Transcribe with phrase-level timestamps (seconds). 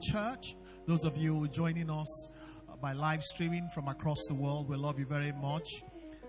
[0.00, 0.56] church.
[0.86, 2.28] Those of you joining us
[2.68, 5.68] uh, by live streaming from across the world, we love you very much.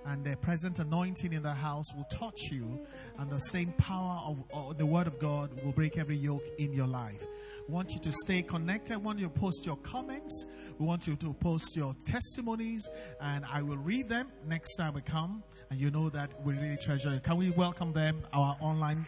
[0.06, 2.80] And the present anointing in the house will touch you,
[3.20, 4.22] and the same power
[4.54, 7.26] of, the Word of God will break every yoke in your life.
[7.68, 8.98] We want you to stay connected.
[9.00, 10.46] We want you to post your comments.
[10.80, 12.88] We want you to post your testimonies,
[13.20, 15.44] and I will read them next time we come.
[15.70, 17.24] And you know that we really treasure it.
[17.24, 19.06] Can we welcome them, our online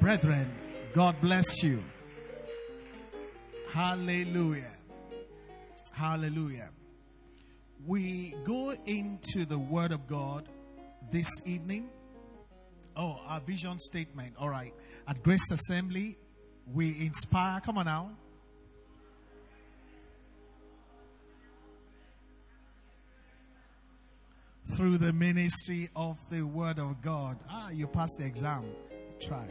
[0.00, 0.50] brethren?
[0.92, 1.84] God bless you.
[3.76, 4.72] Hallelujah.
[5.92, 6.70] Hallelujah.
[7.86, 10.48] We go into the Word of God
[11.12, 11.90] this evening.
[12.96, 14.32] Oh, our vision statement.
[14.38, 14.72] All right.
[15.06, 16.16] At Grace Assembly,
[16.72, 17.60] we inspire.
[17.60, 18.16] Come on now.
[24.74, 27.36] Through the ministry of the Word of God.
[27.50, 28.64] Ah, you passed the exam.
[29.20, 29.46] Try.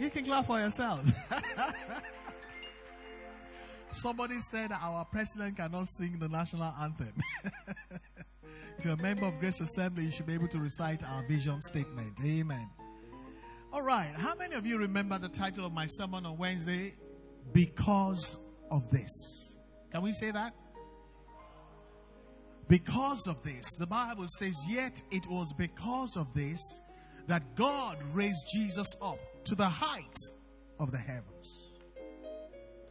[0.00, 1.12] You can clap for yourselves.
[3.92, 7.12] Somebody said our president cannot sing the national anthem.
[8.78, 11.60] if you're a member of Grace Assembly, you should be able to recite our vision
[11.62, 12.12] statement.
[12.24, 12.68] Amen.
[13.72, 14.10] All right.
[14.16, 16.94] How many of you remember the title of my sermon on Wednesday?
[17.52, 18.36] Because
[18.70, 19.58] of this.
[19.90, 20.54] Can we say that?
[22.68, 23.76] Because of this.
[23.76, 26.80] The Bible says, Yet it was because of this
[27.26, 30.32] that God raised Jesus up to the heights
[30.78, 31.57] of the heavens.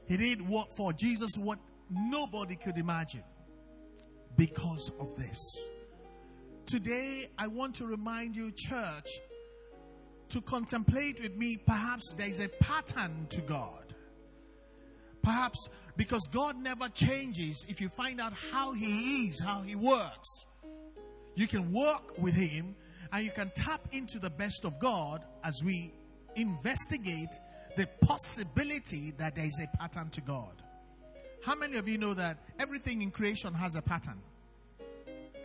[0.07, 3.23] He did what for Jesus what nobody could imagine
[4.35, 5.69] because of this.
[6.65, 9.09] Today, I want to remind you, church,
[10.29, 11.57] to contemplate with me.
[11.57, 13.95] Perhaps there is a pattern to God.
[15.21, 20.45] Perhaps because God never changes, if you find out how He is, how He works,
[21.35, 22.75] you can work with Him
[23.11, 25.93] and you can tap into the best of God as we
[26.35, 27.33] investigate
[27.77, 30.51] the possibility that there is a pattern to God.
[31.43, 34.19] How many of you know that everything in creation has a pattern?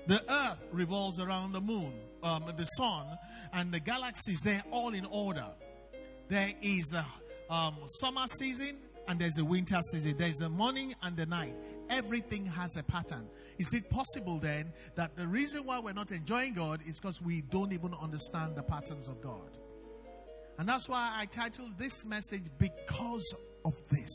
[0.07, 3.07] The earth revolves around the moon, um, the sun,
[3.53, 5.47] and the galaxies, they're all in order.
[6.29, 7.05] There is the
[7.55, 10.17] um, summer season and there's a winter season.
[10.17, 11.55] There's the morning and the night.
[11.91, 13.29] Everything has a pattern.
[13.59, 17.43] Is it possible then that the reason why we're not enjoying God is because we
[17.43, 19.51] don't even understand the patterns of God?
[20.63, 23.35] And that's why I titled this message, Because
[23.65, 24.13] of This.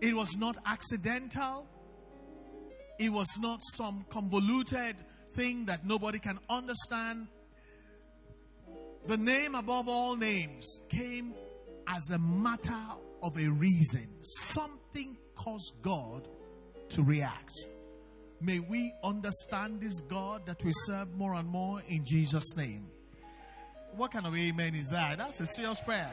[0.00, 1.68] It was not accidental,
[2.98, 4.96] it was not some convoluted
[5.34, 7.28] thing that nobody can understand.
[9.06, 11.32] The name above all names came
[11.86, 12.74] as a matter
[13.22, 14.08] of a reason.
[14.20, 16.26] Something caused God
[16.88, 17.54] to react.
[18.42, 22.86] May we understand this God that we serve more and more in Jesus' name.
[23.96, 25.18] What kind of amen is that?
[25.18, 26.10] That's a serious prayer.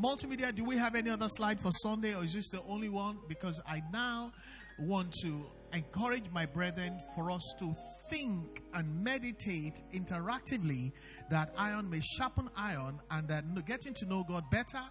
[0.00, 3.18] Multimedia, do we have any other slide for Sunday or is this the only one?
[3.28, 4.30] Because I now
[4.78, 7.74] want to encourage my brethren for us to
[8.10, 10.92] think and meditate interactively
[11.30, 14.82] that iron may sharpen iron and that getting to know God better,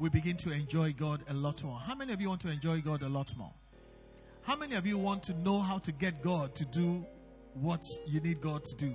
[0.00, 1.78] we begin to enjoy God a lot more.
[1.78, 3.52] How many of you want to enjoy God a lot more?
[4.42, 7.06] How many of you want to know how to get God to do
[7.54, 8.92] what you need God to do?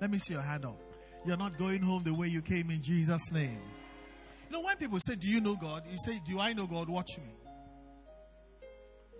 [0.00, 0.78] Let me see your hand up.
[1.24, 3.60] You're not going home the way you came in Jesus' name.
[4.48, 5.84] You know, when people say, Do you know God?
[5.90, 6.88] You say, Do I know God?
[6.88, 7.32] Watch me.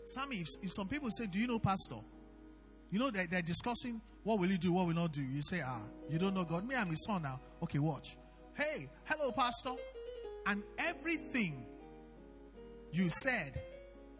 [0.06, 1.96] Some, if, if some people say, Do you know Pastor?
[2.90, 5.22] You know, they're, they're discussing what will you do, what will not do.
[5.22, 6.66] You say, Ah, you don't know God.
[6.66, 7.40] Me, I'm his son now.
[7.62, 8.16] Okay, watch.
[8.54, 9.70] Hey, hello, Pastor.
[10.46, 11.66] And everything
[12.92, 13.60] you said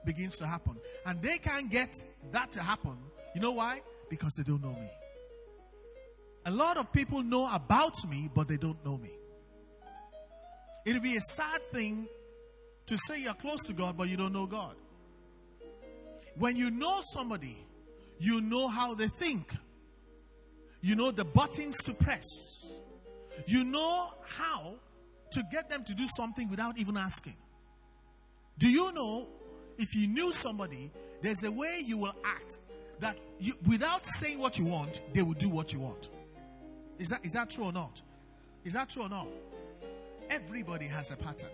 [0.04, 0.76] begins to happen.
[1.06, 1.94] And they can't get
[2.32, 2.96] that to happen.
[3.34, 3.80] You know why?
[4.08, 4.90] Because they don't know me.
[6.46, 9.10] A lot of people know about me, but they don't know me.
[10.86, 12.08] It'll be a sad thing
[12.86, 14.74] to say you're close to God, but you don't know God.
[16.36, 17.56] When you know somebody,
[18.18, 19.52] you know how they think.
[20.80, 22.24] You know the buttons to press.
[23.46, 24.74] You know how
[25.32, 27.36] to get them to do something without even asking.
[28.58, 29.28] Do you know
[29.80, 30.92] if you knew somebody,
[31.22, 32.60] there's a way you will act
[33.00, 36.10] that you, without saying what you want, they will do what you want?
[36.98, 38.02] Is that, is that true or not?
[38.64, 39.26] Is that true or not?
[40.28, 41.48] Everybody has a pattern.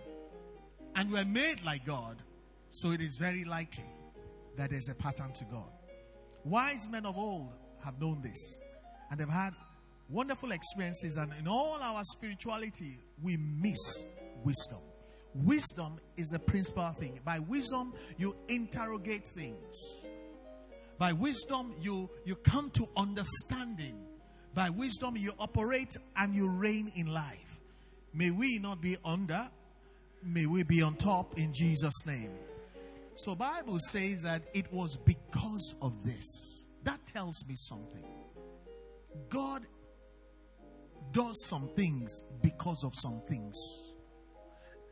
[0.97, 2.17] And we're made like God,
[2.71, 3.85] so it is very likely
[4.57, 5.71] that there's a pattern to God.
[6.45, 8.59] Wise men of old have known this,
[9.11, 9.55] and they've had
[10.09, 14.05] wonderful experiences, and in all our spirituality, we miss
[14.43, 14.79] wisdom.
[15.45, 17.21] Wisdom is the principal thing.
[17.25, 19.77] By wisdom, you interrogate things.
[20.99, 23.97] By wisdom, you, you come to understanding.
[24.55, 27.61] By wisdom, you operate and you reign in life.
[28.15, 29.51] May we not be under
[30.27, 32.33] May we be on top in Jesus' name.
[33.15, 36.67] So Bible says that it was because of this.
[36.83, 38.05] That tells me something.
[39.29, 39.63] God
[41.13, 43.57] does some things because of some things.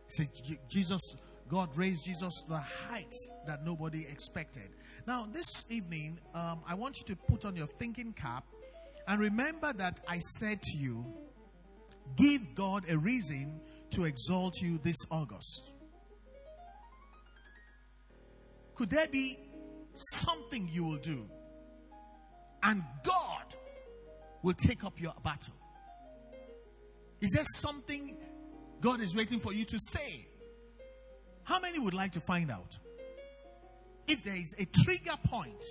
[0.08, 0.28] Say
[0.68, 1.16] Jesus,
[1.48, 4.70] God raised Jesus to the heights that nobody expected.
[5.06, 8.44] Now, this evening, um, I want you to put on your thinking cap
[9.06, 11.04] and remember that I said to you,
[12.16, 13.60] give God a reason
[13.90, 15.72] to exalt you this August.
[18.74, 19.38] Could there be
[19.94, 21.28] something you will do
[22.62, 23.54] and God
[24.42, 25.54] will take up your battle?
[27.20, 28.16] Is there something
[28.80, 30.26] God is waiting for you to say?
[31.44, 32.78] How many would like to find out?
[34.06, 35.64] If there is a trigger point,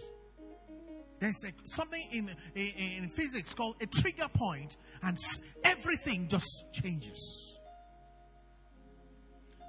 [1.20, 5.18] there's a, something in, in, in physics called a trigger point, and
[5.64, 7.58] everything just changes.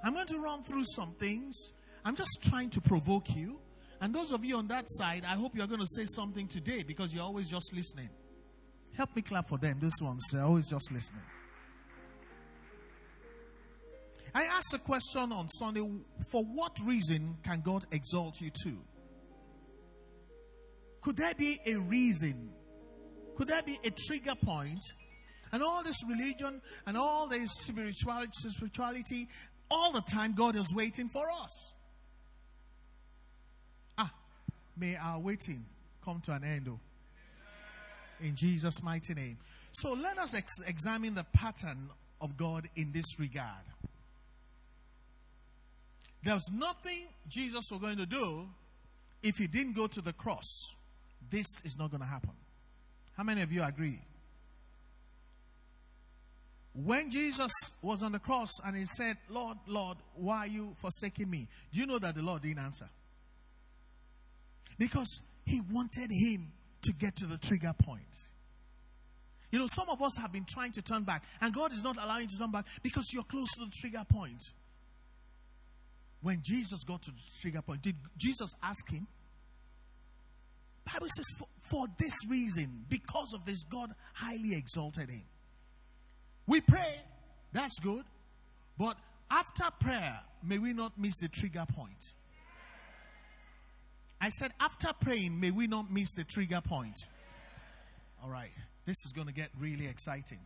[0.03, 1.71] I'm going to run through some things.
[2.03, 3.59] I'm just trying to provoke you.
[4.01, 6.83] And those of you on that side, I hope you're going to say something today
[6.83, 8.09] because you're always just listening.
[8.95, 10.23] Help me clap for them, those ones.
[10.31, 11.23] They're always just listening.
[14.35, 15.89] I asked a question on Sunday
[16.29, 18.77] for what reason can God exalt you to?
[20.99, 22.49] Could there be a reason?
[23.37, 24.83] Could there be a trigger point?
[25.53, 29.29] And all this religion and all this spirituality, spirituality,
[29.71, 31.73] all the time God is waiting for us.
[33.97, 34.11] Ah,
[34.75, 35.65] may our waiting
[36.03, 36.79] come to an end, oh.
[38.19, 39.37] In Jesus' mighty name.
[39.71, 41.89] So let us ex- examine the pattern
[42.19, 43.63] of God in this regard.
[46.25, 48.47] There's nothing Jesus was going to do
[49.21, 50.75] if he didn't go to the cross.
[51.29, 52.31] This is not going to happen.
[53.15, 53.99] How many of you agree?
[56.73, 57.51] When Jesus
[57.83, 61.47] was on the cross and he said, Lord, Lord, why are you forsaking me?
[61.71, 62.89] Do you know that the Lord didn't answer?
[64.79, 66.51] Because he wanted him
[66.81, 68.01] to get to the trigger point.
[69.51, 71.97] You know, some of us have been trying to turn back, and God is not
[71.97, 74.41] allowing you to turn back because you're close to the trigger point.
[76.21, 79.07] When Jesus got to the trigger point, did Jesus ask him?
[80.85, 85.23] Bible says, for, for this reason, because of this, God highly exalted him.
[86.47, 87.01] We pray,
[87.51, 88.03] that's good.
[88.77, 88.97] But
[89.31, 92.13] after prayer, may we not miss the trigger point.
[94.21, 96.95] I said, after praying, may we not miss the trigger point.
[98.23, 98.51] All right,
[98.85, 100.39] this is going to get really exciting.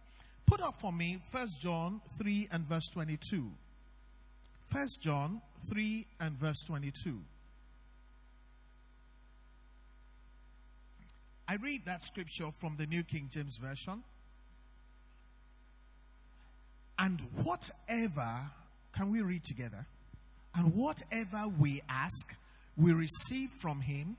[0.46, 3.52] Put up for me First John 3 and verse 22.
[4.72, 7.20] First John 3 and verse 22.
[11.48, 14.04] I read that scripture from the New King James Version.
[17.00, 18.52] And whatever,
[18.94, 19.88] can we read together?
[20.54, 22.36] And whatever we ask,
[22.78, 24.18] we receive from him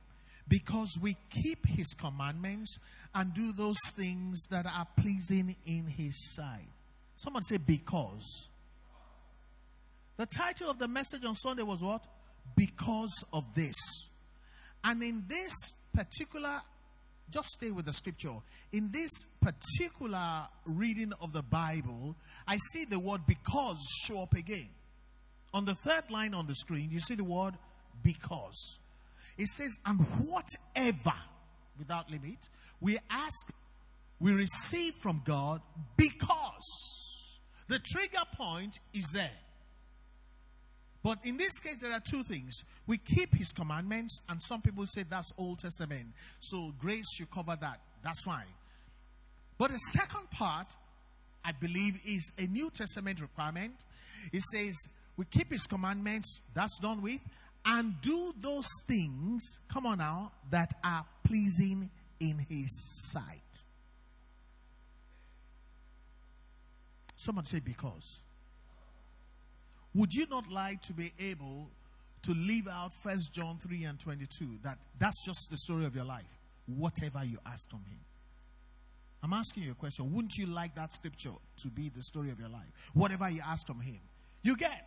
[0.49, 2.79] because we keep his commandments
[3.15, 6.73] and do those things that are pleasing in his sight.
[7.17, 8.49] Someone say, because.
[10.21, 12.07] The title of the message on Sunday was what?
[12.55, 13.75] Because of this.
[14.85, 16.61] And in this particular
[17.31, 18.35] just stay with the scripture.
[18.71, 24.69] In this particular reading of the Bible, I see the word because show up again.
[25.55, 27.55] On the third line on the screen, you see the word
[28.03, 28.79] because.
[29.39, 31.17] It says, and whatever,
[31.79, 32.47] without limit,
[32.79, 33.55] we ask,
[34.21, 35.63] we receive from God
[35.97, 37.09] because.
[37.69, 39.31] The trigger point is there.
[41.03, 42.63] But in this case, there are two things.
[42.87, 46.09] We keep his commandments, and some people say that's Old Testament.
[46.41, 47.81] So grace should cover that.
[48.03, 48.45] That's fine.
[49.57, 50.67] But the second part,
[51.45, 53.75] I believe, is a New Testament requirement.
[54.33, 54.77] It says,
[55.17, 57.21] we keep his commandments, that's done with,
[57.65, 63.65] and do those things, come on now, that are pleasing in his sight.
[67.17, 68.21] Someone say, because.
[69.95, 71.71] Would you not like to be able
[72.23, 74.59] to leave out First John 3 and 22?
[74.63, 76.39] That that's just the story of your life.
[76.67, 77.99] Whatever you ask from him.
[79.23, 80.13] I'm asking you a question.
[80.15, 81.33] Wouldn't you like that scripture
[81.63, 82.91] to be the story of your life?
[82.95, 84.01] Whatever you ask from him,
[84.43, 84.87] you get.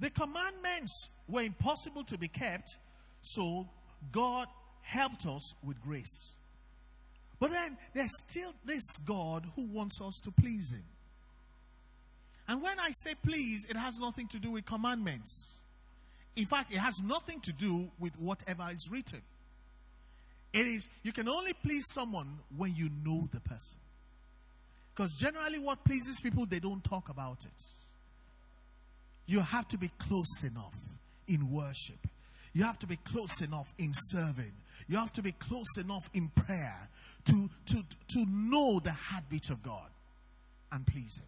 [0.00, 2.76] The commandments were impossible to be kept,
[3.22, 3.68] so
[4.12, 4.46] God
[4.82, 6.36] helped us with grace.
[7.40, 10.84] But then there's still this God who wants us to please him.
[12.48, 15.58] And when I say please, it has nothing to do with commandments.
[16.36, 19.22] In fact, it has nothing to do with whatever is written.
[20.52, 23.78] It is, you can only please someone when you know the person.
[24.94, 27.62] Because generally, what pleases people, they don't talk about it.
[29.26, 30.76] You have to be close enough
[31.26, 32.06] in worship.
[32.52, 34.52] You have to be close enough in serving.
[34.86, 36.88] You have to be close enough in prayer
[37.24, 39.90] to, to, to know the heartbeat of God
[40.70, 41.26] and please Him.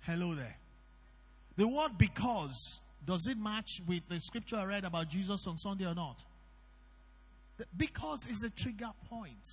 [0.00, 0.56] Hello there.
[1.56, 5.86] The word because, does it match with the scripture I read about Jesus on Sunday
[5.86, 6.24] or not?
[7.76, 9.46] Because is a trigger point.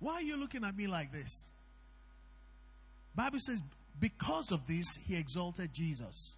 [0.00, 1.52] Why are you looking at me like this?
[3.14, 3.62] Bible says,
[4.00, 6.36] because of this, he exalted Jesus.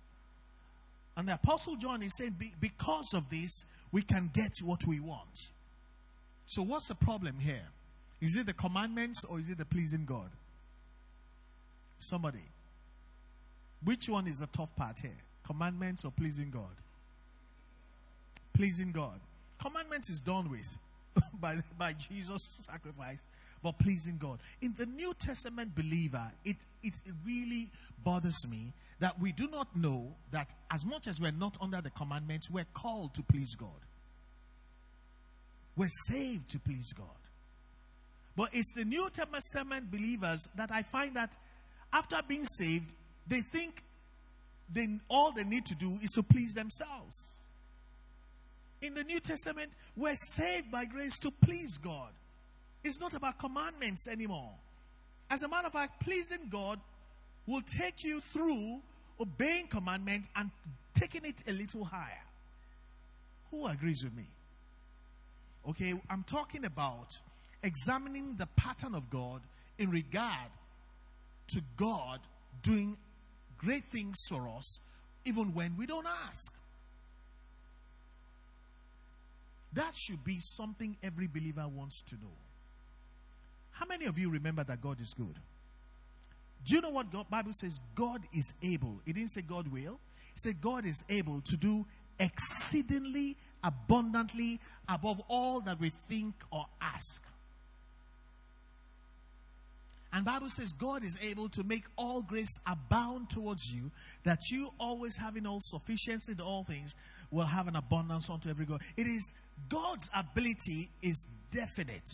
[1.17, 5.51] And the Apostle John is saying, because of this, we can get what we want.
[6.45, 7.67] So, what's the problem here?
[8.21, 10.31] Is it the commandments or is it the pleasing God?
[11.99, 12.45] Somebody.
[13.85, 15.11] Which one is the tough part here?
[15.45, 16.75] Commandments or pleasing God?
[18.53, 19.21] Pleasing God.
[19.63, 20.79] Commandments is done with
[21.41, 23.25] by, by Jesus' sacrifice,
[23.63, 24.39] but pleasing God.
[24.61, 27.69] In the New Testament believer, it, it really
[28.03, 31.91] bothers me that we do not know that as much as we're not under the
[31.91, 33.69] commandments, we're called to please God.
[35.77, 37.07] We're saved to please God.
[38.37, 41.37] But it's the New Testament believers that I find that
[41.93, 42.95] after being saved,
[43.27, 43.83] they think
[44.73, 47.39] they, all they need to do is to please themselves.
[48.83, 52.11] In the New Testament, we're saved by grace to please God.
[52.85, 54.53] It's not about commandments anymore.
[55.31, 56.79] As a matter of fact, pleasing God
[57.47, 58.81] will take you through
[59.21, 60.51] obeying commandment and
[60.95, 62.23] taking it a little higher.
[63.51, 64.27] Who agrees with me?
[65.69, 67.19] Okay, I'm talking about
[67.63, 69.41] examining the pattern of God
[69.79, 70.51] in regard
[71.49, 72.21] to God
[72.63, 72.97] doing
[73.59, 74.81] great things for us,
[75.25, 76.53] even when we don't ask.
[79.73, 82.33] That should be something every believer wants to know.
[83.73, 85.39] How many of you remember that God is good?
[86.65, 87.79] Do you know what God Bible says?
[87.95, 89.01] God is able.
[89.07, 90.01] It didn't say God will.
[90.35, 91.87] It said God is able to do
[92.19, 97.23] exceedingly abundantly above all that we think or ask.
[100.13, 103.91] And Bible says God is able to make all grace abound towards you,
[104.25, 106.95] that you always having all sufficiency in all things
[107.31, 108.81] will have an abundance unto every good.
[108.97, 109.33] It is
[109.69, 112.09] God's ability is definite.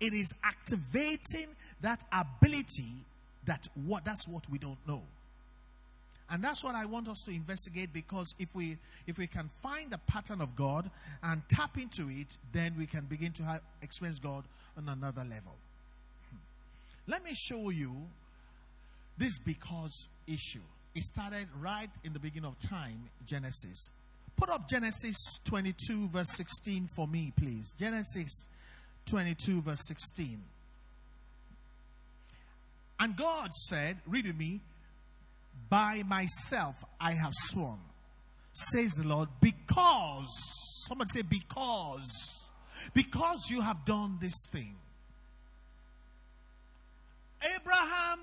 [0.00, 1.48] It is activating
[1.80, 3.04] that ability
[3.46, 5.02] that what that's what we don't know.
[6.30, 9.90] And that's what I want us to investigate because if we if we can find
[9.90, 10.90] the pattern of God
[11.22, 14.44] and tap into it, then we can begin to have, experience God
[14.76, 15.56] on another level.
[17.06, 17.92] Let me show you
[19.18, 20.60] this because issue.
[20.94, 23.90] It started right in the beginning of time, Genesis.
[24.36, 27.74] Put up Genesis 22, verse 16 for me, please.
[27.78, 28.46] Genesis
[29.06, 30.42] 22, verse 16.
[33.00, 34.60] And God said, read with me,
[35.68, 37.78] by myself I have sworn,
[38.52, 40.28] says the Lord, because,
[40.86, 42.48] somebody say, because,
[42.94, 44.76] because you have done this thing.
[47.56, 48.18] Abraham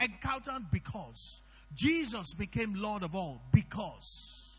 [0.00, 1.42] encountered because.
[1.74, 4.58] Jesus became Lord of all because.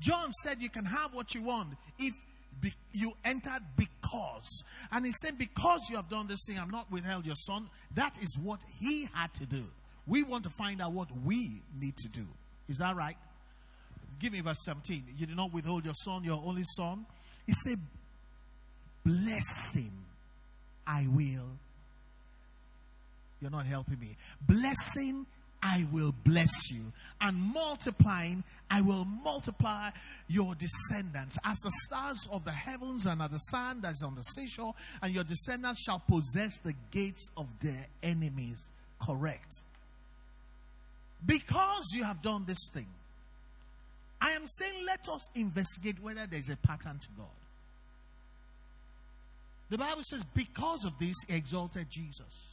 [0.00, 2.14] John said you can have what you want if
[2.60, 4.64] be, you entered because.
[4.92, 7.68] And he said, Because you have done this thing, I've not withheld your son.
[7.94, 9.64] That is what he had to do.
[10.06, 12.26] We want to find out what we need to do.
[12.68, 13.16] Is that right?
[14.18, 15.04] Give me verse 17.
[15.16, 17.06] You did not withhold your son, your only son.
[17.46, 17.78] He said,
[19.04, 20.04] Bless him,
[20.86, 21.58] I will.
[23.40, 24.16] You're not helping me.
[24.46, 25.26] Blessing
[25.62, 26.92] I will bless you.
[27.20, 29.90] And multiplying, I will multiply
[30.28, 34.14] your descendants as the stars of the heavens and as the sand that is on
[34.14, 38.72] the seashore, and your descendants shall possess the gates of their enemies.
[39.00, 39.64] Correct.
[41.24, 42.86] Because you have done this thing,
[44.20, 47.26] I am saying let us investigate whether there's a pattern to God.
[49.68, 52.49] The Bible says, because of this, he exalted Jesus.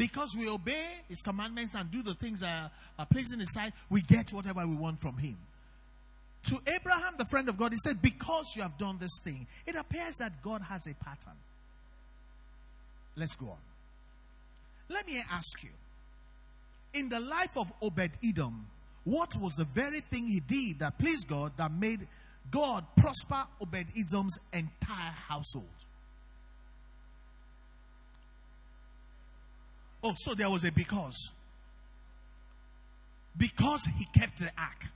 [0.00, 4.00] Because we obey his commandments and do the things that are, pleasing his sight, we
[4.00, 5.36] get whatever we want from him.
[6.44, 9.76] To Abraham, the friend of God, he said, Because you have done this thing, it
[9.76, 11.36] appears that God has a pattern.
[13.14, 13.58] Let's go on.
[14.88, 15.68] Let me ask you
[16.94, 18.68] in the life of Obed Edom,
[19.04, 22.08] what was the very thing he did that pleased God that made
[22.50, 25.66] God prosper Obed Edom's entire household?
[30.02, 31.32] Oh, so there was a because.
[33.36, 34.86] Because he kept the ark.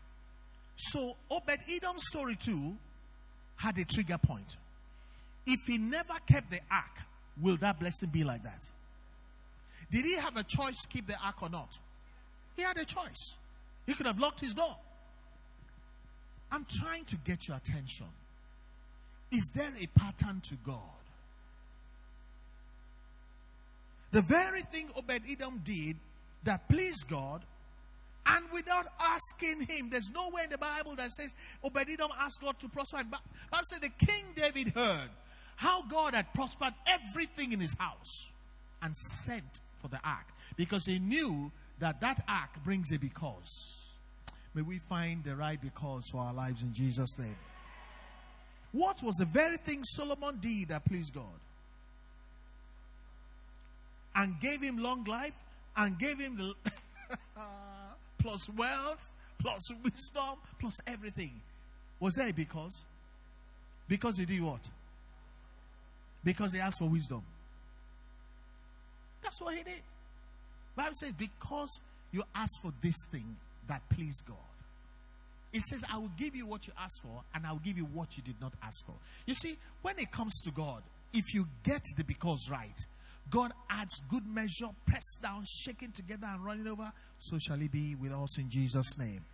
[0.77, 2.77] So Obed Edom's story too
[3.57, 4.57] had a trigger point.
[5.47, 6.99] If he never kept the ark,
[7.41, 8.71] will that blessing be like that?
[9.91, 11.79] Did he have a choice to keep the ark or not?
[12.57, 13.37] He had a choice.
[13.87, 14.77] He could have locked his door.
[16.51, 18.07] I'm trying to get your attention.
[19.31, 20.79] Is there a pattern to God?
[24.15, 25.97] The very thing Obed Edom did
[26.45, 27.43] that pleased God,
[28.25, 32.57] and without asking him, there's nowhere in the Bible that says Obed Edom asked God
[32.61, 33.11] to prosper him.
[33.11, 35.11] Bible said the King David heard
[35.57, 38.31] how God had prospered everything in his house
[38.83, 43.83] and sent for the ark because he knew that that ark brings a because.
[44.55, 47.35] May we find the right because for our lives in Jesus' name.
[48.71, 51.41] What was the very thing Solomon did that pleased God?
[54.15, 55.35] And gave him long life
[55.77, 56.55] and gave him the
[58.19, 61.41] plus wealth, plus wisdom, plus everything.
[62.01, 62.85] Was there because?
[63.89, 64.69] Because he did what?
[66.23, 67.23] Because he asked for wisdom.
[69.23, 69.83] That's what he did.
[70.77, 71.81] Bible says, because
[72.13, 73.37] you asked for this thing
[73.69, 74.37] that pleased God.
[75.53, 77.85] It says, I will give you what you asked for, and I will give you
[77.85, 78.95] what you did not ask for.
[79.25, 82.77] You see, when it comes to God, if you get the because right,
[83.31, 86.93] God adds good measure, pressed down, shaken together, and running over.
[87.19, 89.25] So shall it be with us in Jesus' name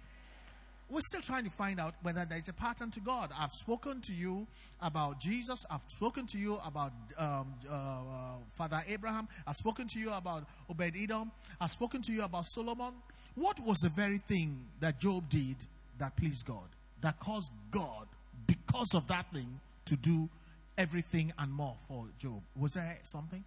[0.90, 3.30] we're still trying to find out whether there's a pattern to God.
[3.38, 4.47] I've spoken to you
[4.82, 5.64] about Jesus.
[5.70, 9.28] I've spoken to you about um, uh, Father Abraham.
[9.47, 11.30] I've spoken to you about Obed Edom.
[11.61, 12.94] I've spoken to you about Solomon.
[13.37, 15.56] What was the very thing that Job did
[15.99, 16.68] that pleased God?
[17.02, 18.09] That caused God,
[18.47, 20.28] because of that thing, to do
[20.76, 22.42] everything and more for Job?
[22.59, 23.44] Was there something?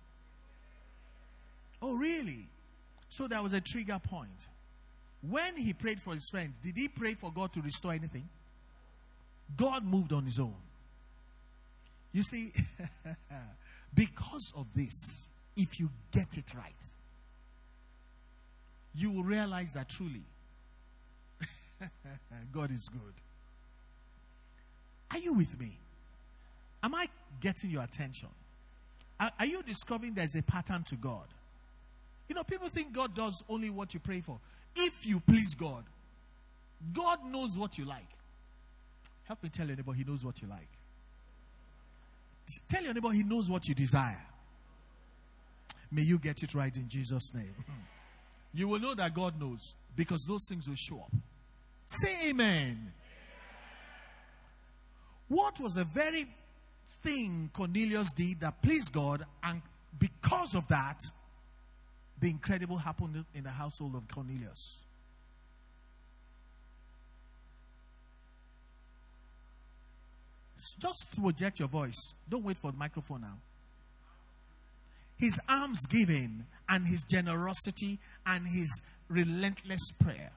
[1.84, 2.48] Oh, really?
[3.10, 4.48] So there was a trigger point.
[5.22, 8.30] When he prayed for his friends, did he pray for God to restore anything?
[9.58, 10.56] God moved on his own.
[12.14, 12.54] You see,
[13.94, 16.94] because of this, if you get it right,
[18.96, 20.24] you will realize that truly
[22.54, 23.14] God is good.
[25.12, 25.78] Are you with me?
[26.82, 27.08] Am I
[27.42, 28.30] getting your attention?
[29.20, 31.28] Are, are, you discovering there's a pattern to God?
[32.34, 34.40] You know, people think God does only what you pray for.
[34.76, 35.84] If you please God,
[36.92, 38.08] God knows what you like.
[39.26, 40.68] Help me tell your neighbor, He knows what you like.
[42.68, 44.26] Tell your neighbor, He knows what you desire.
[45.92, 47.54] May you get it right in Jesus' name.
[48.56, 51.12] You will know that God knows because those things will show up.
[51.88, 52.94] Say amen.
[55.28, 56.28] What was the very
[57.02, 59.64] thing Cornelius did that pleased God, and
[59.98, 61.00] because of that,
[62.20, 64.80] the incredible happened in the household of Cornelius.
[70.80, 72.14] Just project your voice.
[72.30, 73.38] Don't wait for the microphone now.
[75.18, 80.32] His alms giving and his generosity and his relentless prayer.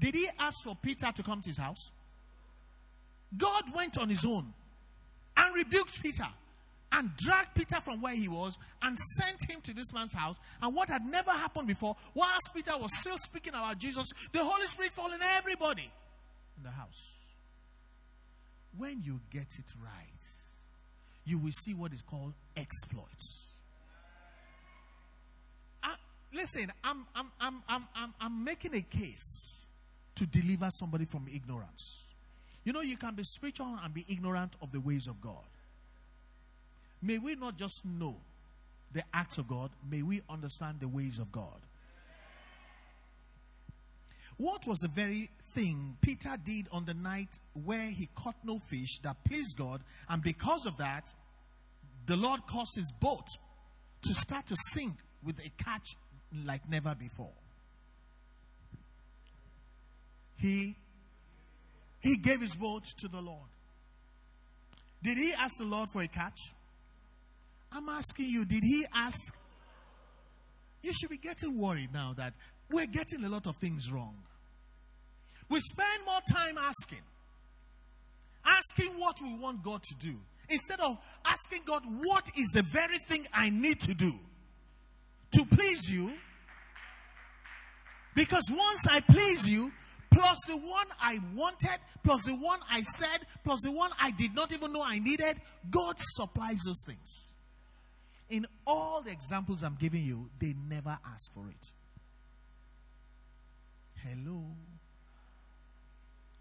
[0.00, 1.90] Did he ask for Peter to come to his house?
[3.36, 4.52] God went on his own
[5.36, 6.26] and rebuked Peter
[6.92, 10.38] and dragged Peter from where he was and sent him to this man's house.
[10.60, 14.66] And what had never happened before, whilst Peter was still speaking about Jesus, the Holy
[14.66, 15.90] Spirit fell on everybody
[16.56, 17.16] in the house.
[18.76, 20.02] When you get it right,
[21.24, 23.54] you will see what is called exploits.
[25.82, 25.94] Uh,
[26.34, 29.66] listen, I'm, I'm, I'm, I'm, I'm, I'm making a case
[30.16, 32.06] to deliver somebody from ignorance.
[32.64, 35.44] You know, you can be spiritual and be ignorant of the ways of God.
[37.02, 38.16] May we not just know
[38.92, 41.60] the acts of God, may we understand the ways of God.
[44.36, 48.98] What was the very thing Peter did on the night where he caught no fish
[49.02, 51.12] that pleased God, and because of that,
[52.06, 53.26] the Lord caused his boat
[54.02, 55.96] to start to sink with a catch
[56.44, 57.32] like never before?
[60.36, 60.76] He
[62.00, 63.48] he gave his boat to the Lord.
[65.02, 66.52] Did he ask the Lord for a catch?
[67.74, 69.34] I'm asking you, did he ask?
[70.82, 72.34] You should be getting worried now that
[72.70, 74.16] we're getting a lot of things wrong.
[75.48, 77.02] We spend more time asking,
[78.44, 80.14] asking what we want God to do,
[80.48, 84.12] instead of asking God, what is the very thing I need to do
[85.32, 86.10] to please you?
[88.14, 89.72] Because once I please you,
[90.10, 94.34] plus the one I wanted, plus the one I said, plus the one I did
[94.34, 97.31] not even know I needed, God supplies those things.
[98.32, 101.70] In all the examples I'm giving you, they never ask for it.
[104.02, 104.42] Hello.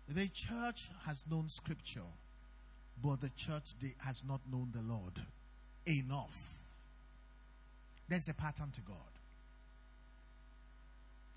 [0.07, 2.07] The church has known scripture,
[3.03, 3.65] but the church
[3.97, 5.15] has not known the Lord
[5.85, 6.59] enough.
[8.07, 8.95] There's a pattern to God.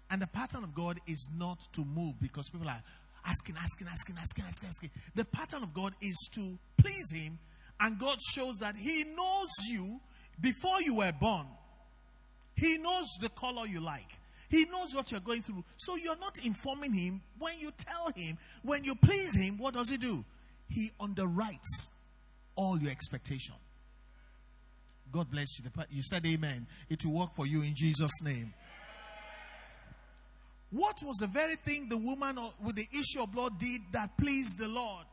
[0.08, 2.82] And the pattern of God is not to move because people are
[3.26, 4.90] asking, asking, asking, asking, asking, asking.
[5.16, 7.40] The pattern of God is to please Him,
[7.80, 10.00] and God shows that He knows you
[10.40, 11.46] before you were born.
[12.56, 14.18] He knows the color you like.
[14.48, 15.64] He knows what you're going through.
[15.76, 17.20] So you're not informing him.
[17.38, 20.24] When you tell him, when you please him, what does he do?
[20.68, 21.88] He underwrites
[22.54, 23.54] all your expectation.
[25.10, 25.64] God bless you.
[25.90, 26.66] You said amen.
[26.88, 28.52] It will work for you in Jesus' name.
[30.70, 34.58] What was the very thing the woman with the issue of blood did that pleased
[34.58, 35.06] the Lord?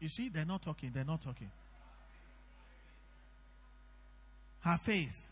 [0.00, 0.90] You see, they're not talking.
[0.94, 1.50] They're not talking.
[4.66, 5.30] Her faith.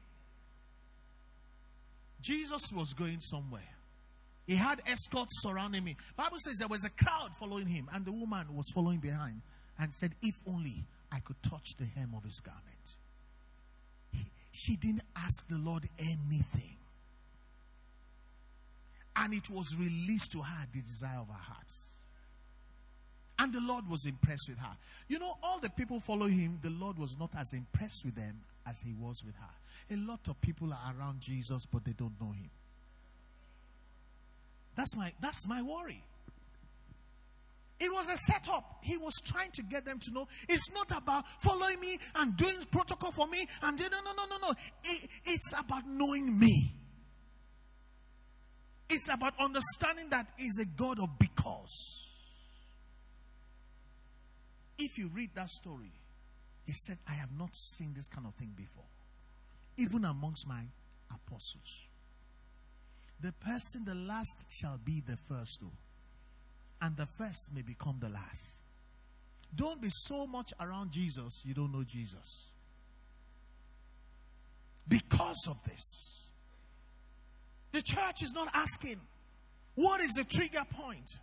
[2.20, 3.62] Jesus was going somewhere.
[4.46, 5.96] He had escorts surrounding me.
[6.16, 9.42] Bible says there was a crowd following him, and the woman was following behind
[9.76, 12.96] and said, If only I could touch the hem of his garment.
[14.12, 16.76] He, she didn't ask the Lord anything.
[19.16, 21.72] And it was released to her the desire of her heart.
[23.38, 24.76] And the Lord was impressed with her.
[25.08, 28.40] You know, all the people follow him, the Lord was not as impressed with them
[28.66, 29.94] as he was with her.
[29.94, 32.50] A lot of people are around Jesus, but they don't know him.
[34.76, 36.02] That's my that's my worry.
[37.80, 38.78] It was a setup.
[38.82, 42.56] He was trying to get them to know it's not about following me and doing
[42.70, 44.54] protocol for me and no no no no no.
[44.84, 46.72] It, it's about knowing me.
[48.88, 52.13] It's about understanding that He's a God of because.
[54.78, 55.92] If you read that story,
[56.66, 58.84] he said, I have not seen this kind of thing before,
[59.76, 60.62] even amongst my
[61.10, 61.86] apostles.
[63.20, 65.72] The person, the last, shall be the first, though,
[66.82, 68.62] and the first may become the last.
[69.54, 72.50] Don't be so much around Jesus, you don't know Jesus.
[74.88, 76.26] Because of this,
[77.72, 79.00] the church is not asking,
[79.74, 81.18] What is the trigger point?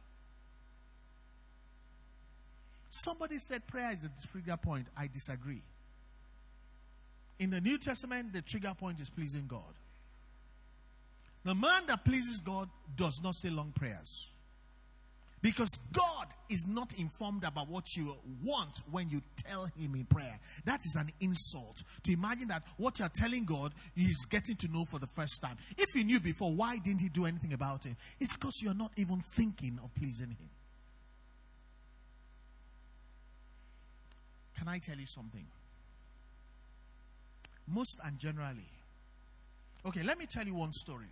[2.94, 4.88] Somebody said prayer is a trigger point.
[4.98, 5.62] I disagree.
[7.40, 9.74] In the New Testament, the trigger point is pleasing God.
[11.46, 14.30] The man that pleases God does not say long prayers.
[15.42, 20.38] Because God is not informed about what you want when you tell Him in prayer.
[20.66, 21.78] That is an insult.
[22.04, 25.56] To imagine that what you're telling God, He's getting to know for the first time.
[25.78, 27.96] If He knew before, why didn't He do anything about it?
[28.20, 30.50] It's because you're not even thinking of pleasing Him.
[34.62, 35.48] Can I tell you something?
[37.66, 38.70] Most and generally.
[39.88, 41.10] Okay, let me tell you one story.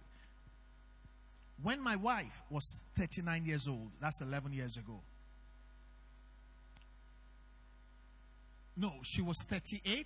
[1.64, 5.02] When my wife was 39 years old, that's 11 years ago.
[8.78, 10.06] No, she was 38.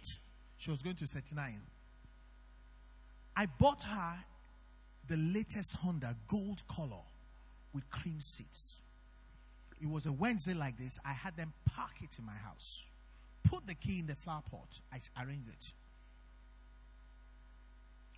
[0.56, 1.60] She was going to 39.
[3.36, 4.24] I bought her
[5.10, 7.04] the latest Honda gold color
[7.74, 8.80] with cream seats.
[9.82, 10.98] It was a Wednesday like this.
[11.06, 12.88] I had them park it in my house
[13.50, 14.80] put the key in the flower pot.
[14.92, 15.74] I arranged it.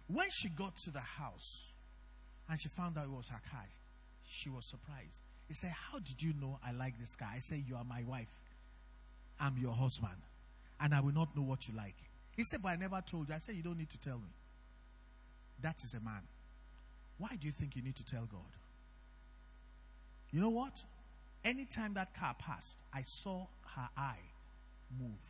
[0.07, 1.73] When she got to the house
[2.49, 3.65] and she found out it was her car,
[4.27, 5.21] she was surprised.
[5.47, 7.29] He said, How did you know I like this car?
[7.33, 8.29] I said, You are my wife.
[9.39, 10.21] I'm your husband.
[10.79, 11.95] And I will not know what you like.
[12.35, 13.35] He said, But I never told you.
[13.35, 14.29] I said, You don't need to tell me.
[15.61, 16.21] That is a man.
[17.17, 18.41] Why do you think you need to tell God?
[20.31, 20.83] You know what?
[21.43, 24.19] Anytime that car passed, I saw her eye
[24.99, 25.25] move.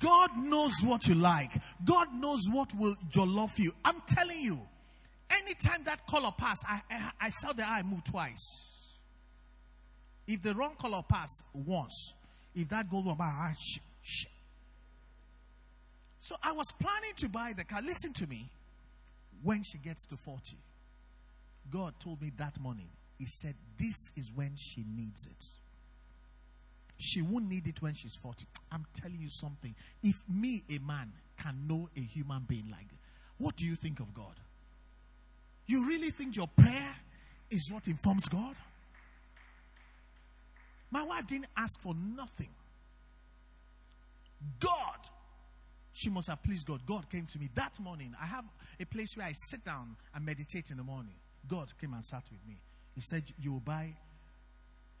[0.00, 1.52] God knows what you like.
[1.84, 3.72] God knows what will jollof you.
[3.84, 4.60] I'm telling you,
[5.30, 8.96] anytime that color pass, I, I, I saw the eye move twice.
[10.26, 12.14] If the wrong color pass once,
[12.54, 14.26] if that gold one, ah, sh- sh-
[16.18, 17.80] so I was planning to buy the car.
[17.82, 18.50] Listen to me.
[19.42, 20.56] When she gets to 40,
[21.70, 22.88] God told me that morning,
[23.18, 25.46] He said, This is when she needs it.
[26.98, 28.46] She won't need it when she's 40.
[28.72, 29.74] I'm telling you something.
[30.02, 32.98] If me, a man, can know a human being like that,
[33.38, 34.34] what do you think of God?
[35.66, 36.94] You really think your prayer
[37.50, 38.54] is what informs God?
[40.90, 42.48] My wife didn't ask for nothing.
[44.60, 44.98] God,
[45.92, 46.80] she must have pleased God.
[46.86, 48.14] God came to me that morning.
[48.20, 48.44] I have
[48.80, 51.14] a place where I sit down and meditate in the morning.
[51.48, 52.56] God came and sat with me.
[52.94, 53.94] He said, You will buy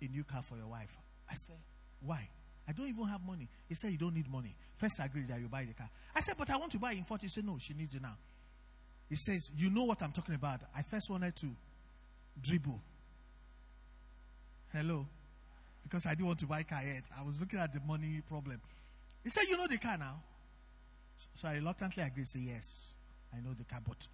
[0.02, 0.96] a new car for your wife.
[1.30, 1.56] I said,
[2.00, 2.28] why?
[2.68, 3.48] I don't even have money.
[3.68, 4.54] He said, You don't need money.
[4.74, 5.88] First, I agreed that you buy the car.
[6.14, 7.22] I said, But I want to buy in 40.
[7.22, 8.16] He said, No, she needs it now.
[9.08, 10.60] He says, You know what I'm talking about.
[10.74, 11.46] I first wanted to
[12.40, 12.80] dribble.
[14.72, 15.06] Hello?
[15.82, 17.04] Because I didn't want to buy car yet.
[17.18, 18.60] I was looking at the money problem.
[19.22, 20.22] He said, You know the car now.
[21.34, 22.94] So I reluctantly agreed, say, Yes,
[23.32, 24.08] I know the car, but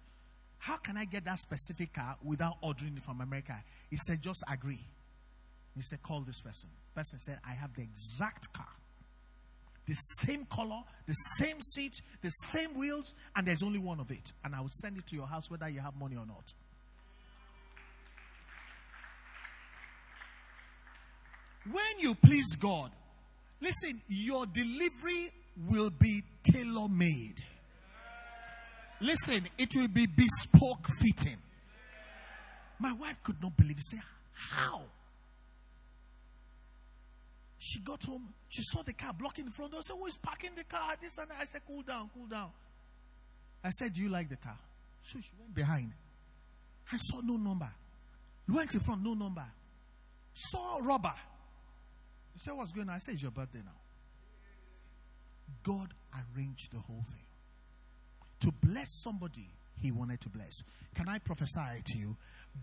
[0.59, 3.55] how can I get that specific car without ordering it from America?
[3.89, 4.85] He said, Just agree.
[5.75, 6.69] He said, Call this person.
[6.95, 8.67] Person said, I have the exact car.
[9.85, 14.31] The same color, the same seat, the same wheels, and there's only one of it.
[14.45, 16.53] And I will send it to your house whether you have money or not.
[21.69, 22.91] When you please God,
[23.61, 25.31] listen, your delivery
[25.69, 27.35] will be tailor made.
[29.01, 31.37] Listen, it will be bespoke fitting.
[32.79, 33.83] My wife could not believe it.
[33.83, 33.97] Say,
[34.33, 34.81] how?
[37.63, 38.27] She got home.
[38.49, 39.79] She saw the car blocking the front door.
[39.79, 40.95] I said, Who is parking the car?
[40.99, 41.37] This and that.
[41.39, 42.51] I said, Cool down, cool down.
[43.63, 44.57] I said, Do you like the car?
[45.01, 45.93] So she went behind.
[46.91, 47.69] I saw no number.
[48.49, 49.45] Went in front, no number.
[50.33, 51.13] Saw rubber.
[52.33, 52.95] He said, What's going on?
[52.95, 53.71] I said, It's your birthday now.
[55.63, 57.25] God arranged the whole thing.
[58.41, 59.47] To bless somebody
[59.81, 60.51] he wanted to bless.
[60.95, 62.17] Can I prophesy to you?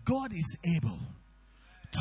[0.05, 0.99] God is able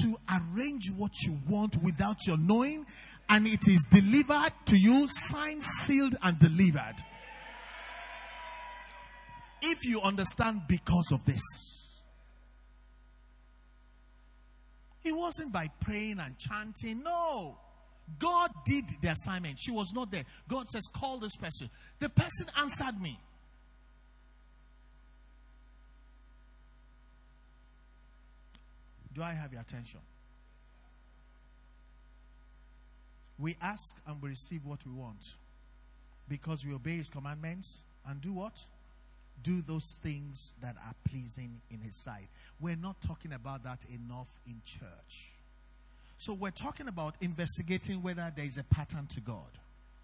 [0.02, 2.86] to arrange what you want without your knowing,
[3.28, 6.96] and it is delivered to you, signed, sealed, and delivered.
[9.62, 11.42] If you understand because of this,
[15.04, 17.58] it wasn't by praying and chanting, no.
[18.18, 19.56] God did the assignment.
[19.58, 20.24] She was not there.
[20.48, 21.70] God says, Call this person.
[22.00, 23.18] The person answered me.
[29.12, 30.00] Do I have your attention?
[33.38, 35.24] We ask and we receive what we want
[36.28, 38.58] because we obey His commandments and do what?
[39.42, 42.28] Do those things that are pleasing in His sight.
[42.60, 45.32] We're not talking about that enough in church.
[46.18, 49.48] So we're talking about investigating whether there is a pattern to God.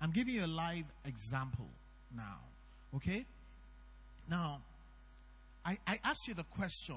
[0.00, 1.68] I'm giving you a live example
[2.16, 2.38] now.
[2.94, 3.26] Okay?
[4.28, 4.60] Now,
[5.64, 6.96] I, I asked you the question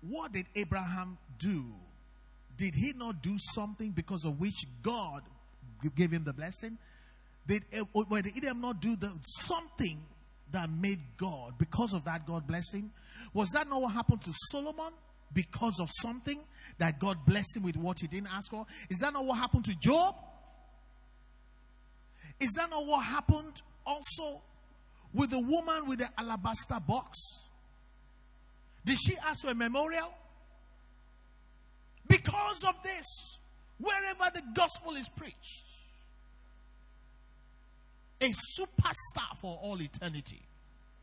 [0.00, 1.64] what did Abraham do?
[2.56, 5.22] Did he not do something because of which God
[5.94, 6.78] gave him the blessing?
[7.46, 9.98] Did, eh, did Abraham not do the, something
[10.52, 12.90] that made God, because of that, God blessed him?
[13.34, 14.92] Was that not what happened to Solomon?
[15.32, 16.38] Because of something
[16.78, 18.64] that God blessed him with what he didn't ask for?
[18.88, 20.14] Is that not what happened to Job?
[22.40, 24.40] Is that not what happened also
[25.12, 27.18] with the woman with the alabaster box?
[28.86, 30.14] Did she ask for a memorial?
[32.06, 33.40] Because of this,
[33.78, 35.64] wherever the gospel is preached,
[38.20, 40.40] a superstar for all eternity.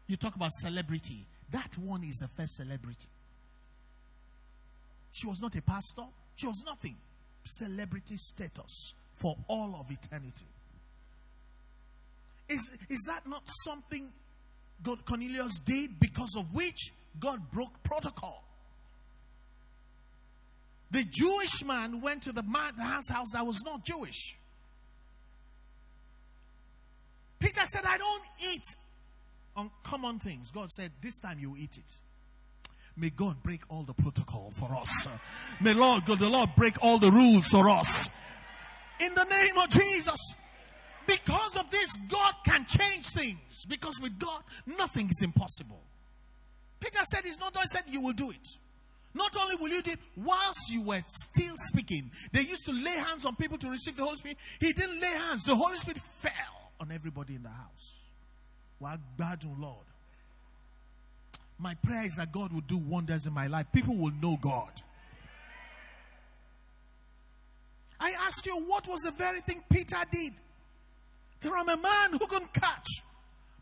[0.07, 1.27] You talk about celebrity.
[1.51, 3.09] That one is the first celebrity.
[5.11, 6.95] She was not a pastor, she was nothing.
[7.43, 10.45] Celebrity status for all of eternity.
[12.47, 14.11] Is, is that not something
[14.81, 18.43] God Cornelius did because of which God broke protocol.
[20.91, 24.37] The Jewish man went to the man's house that was not Jewish.
[27.39, 28.23] Peter said, I don't
[28.53, 28.63] eat
[29.57, 30.51] uncommon things.
[30.51, 31.99] God said, This time you eat it.
[32.95, 35.07] May God break all the protocol for us.
[35.59, 38.09] May Lord God, the Lord break all the rules for us.
[38.99, 40.35] In the name of Jesus.
[41.07, 43.65] Because of this, God can change things.
[43.67, 44.41] Because with God,
[44.77, 45.81] nothing is impossible.
[46.83, 47.63] Peter said, It's not done.
[47.63, 48.47] He said, You will do it.
[49.13, 52.97] Not only will you do it, whilst you were still speaking, they used to lay
[52.97, 54.37] hands on people to receive the Holy Spirit.
[54.59, 57.93] He didn't lay hands, the Holy Spirit fell on everybody in the house.
[58.79, 59.85] Well, God, Lord.
[61.59, 63.67] My prayer is that God will do wonders in my life.
[63.71, 64.71] People will know God.
[67.99, 70.33] I asked you, what was the very thing Peter did?
[71.39, 72.87] From a man who couldn't catch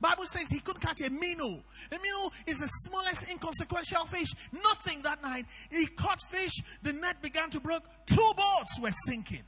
[0.02, 1.62] Bible says he couldn't catch a minnow.
[1.92, 4.30] A minnow is the smallest inconsequential fish.
[4.52, 5.46] Nothing that night.
[5.70, 6.54] He caught fish.
[6.82, 7.82] The net began to break.
[8.08, 9.44] Two boats were sinking.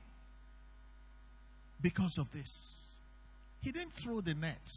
[1.81, 2.85] Because of this.
[3.61, 4.67] He didn't throw the net.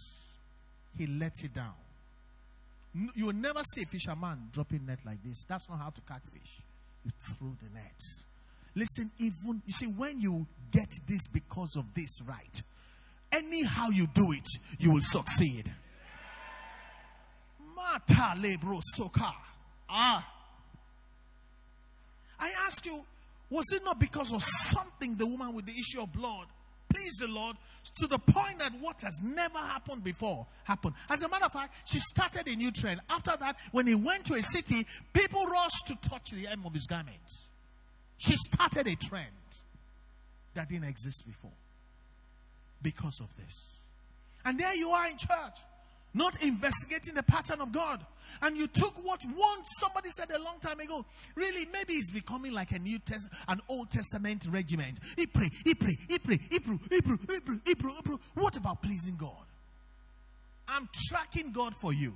[0.96, 1.74] He let it down.
[3.14, 5.44] You will never see a fisherman dropping net like this.
[5.44, 6.62] That's not how to catch fish.
[7.04, 8.00] You throw the net.
[8.74, 12.62] Listen, even you see, when you get this because of this right,
[13.37, 15.72] anyhow you do it, you will succeed.
[17.75, 19.33] Mata lebro soka.
[19.88, 20.33] Ah.
[22.38, 23.01] I ask you,
[23.51, 26.46] was it not because of something the woman with the issue of blood
[26.88, 27.57] pleased the Lord
[27.99, 30.94] to the point that what has never happened before happened?
[31.09, 33.01] As a matter of fact, she started a new trend.
[33.09, 36.75] After that, when he went to a city, people rushed to touch the hem of
[36.75, 37.16] his garment.
[38.18, 39.27] She started a trend
[40.55, 41.53] that didn't exist before
[42.82, 43.80] because of this.
[44.44, 45.58] And there you are in church,
[46.14, 48.04] not investigating the pattern of God.
[48.42, 51.04] And you took what once somebody said a long time ago.
[51.34, 54.98] Really, maybe it's becoming like a New Test, an Old Testament regiment.
[55.16, 58.16] He pray, he pray, he pray, he pray.
[58.34, 59.30] What about pleasing God?
[60.68, 62.14] I'm tracking God for you.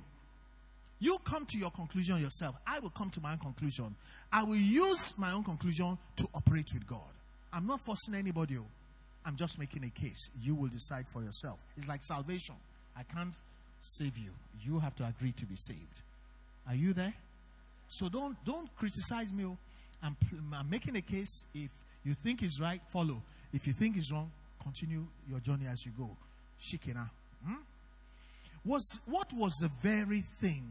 [0.99, 2.55] You come to your conclusion yourself.
[2.67, 3.95] I will come to my own conclusion.
[4.31, 6.99] I will use my own conclusion to operate with God.
[7.51, 8.57] I'm not forcing anybody.
[8.57, 8.65] oh.
[9.25, 10.29] I'm just making a case.
[10.41, 11.63] You will decide for yourself.
[11.77, 12.55] It's like salvation.
[12.97, 13.35] I can't
[13.79, 14.31] save you.
[14.61, 16.01] You have to agree to be saved.
[16.67, 17.13] Are you there?
[17.87, 19.45] So don't don't criticize me.
[19.45, 19.57] oh.
[20.03, 20.15] I'm,
[20.53, 21.45] I'm making a case.
[21.53, 21.69] If
[22.03, 23.21] you think it's right, follow.
[23.53, 24.31] If you think it's wrong,
[24.63, 26.09] continue your journey as you go.
[26.59, 27.09] Shikina.
[27.45, 27.55] Hmm?
[28.65, 30.69] Was what was the very thing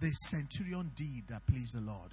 [0.00, 2.10] the centurion did that pleased the Lord?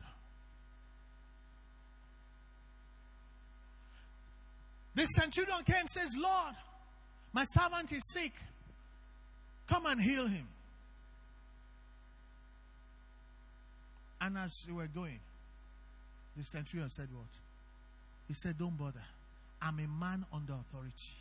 [4.96, 6.56] The centurion came and says, Lord,
[7.34, 8.34] my servant is sick.
[9.68, 10.48] Come and heal him.
[14.22, 15.20] And as they were going,
[16.38, 17.28] the centurion said, What?
[18.28, 19.04] He said, Don't bother.
[19.62, 21.14] I'm a man under authority.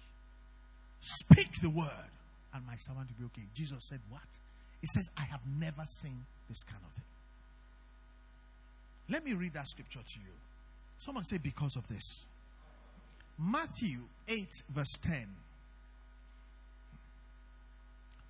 [1.00, 2.10] Speak the word,
[2.54, 3.48] and my servant will be okay.
[3.54, 4.20] Jesus said, What?
[4.80, 7.04] He says, I have never seen this kind of thing.
[9.08, 10.32] Let me read that scripture to you.
[10.96, 12.26] Someone say, Because of this.
[13.38, 15.26] Matthew 8, verse 10.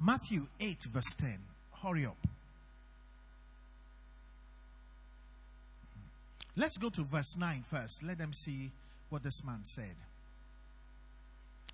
[0.01, 1.39] Matthew 8, verse 10.
[1.83, 2.17] Hurry up.
[6.57, 8.03] Let's go to verse 9 first.
[8.05, 8.71] Let them see
[9.09, 9.95] what this man said.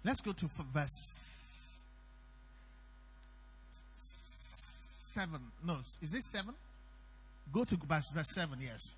[0.05, 1.87] Let's go to verse
[3.95, 5.41] 7.
[5.67, 6.55] No, is this 7?
[7.53, 8.95] Go to verse, verse 7, yes.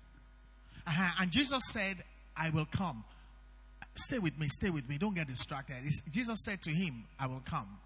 [0.85, 1.11] Uh-huh.
[1.21, 1.97] And Jesus said,
[2.35, 3.03] I will come.
[3.95, 4.97] Stay with me, stay with me.
[4.97, 5.77] Don't get distracted.
[5.77, 7.79] It's- Jesus said to him, I will come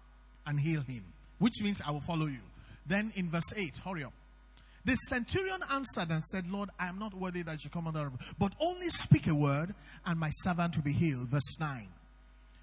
[0.46, 1.04] and heal him,
[1.38, 2.42] which means I will follow you.
[2.86, 4.12] Then in verse 8, hurry up.
[4.84, 8.54] The centurion answered and said, Lord, I am not worthy that you come under, but
[8.60, 11.28] only speak a word, and my servant will be healed.
[11.28, 11.88] Verse 9.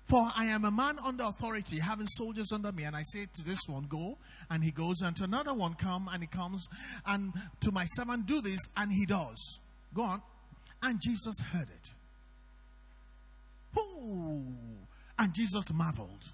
[0.06, 3.44] For I am a man under authority, having soldiers under me, and I say to
[3.44, 4.18] this one, Go,
[4.50, 6.68] and he goes, and to another one, Come, and he comes,
[7.06, 9.60] and to my servant, Do this, and he does.
[9.94, 10.22] Go on.
[10.82, 11.92] And Jesus heard it.
[13.78, 14.44] Ooh.
[15.18, 16.32] And Jesus marveled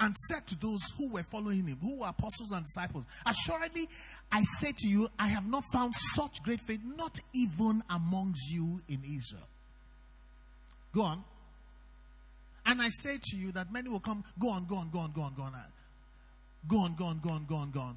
[0.00, 3.88] and said to those who were following him, who were apostles and disciples, Assuredly,
[4.32, 8.80] I say to you, I have not found such great faith, not even amongst you
[8.88, 9.46] in Israel.
[10.94, 11.24] Go on.
[12.66, 14.24] And I say to you that many will come.
[14.38, 15.52] Go on, go on, go on, go on, go on.
[16.68, 17.96] Go on, go on, go on, go on, go on.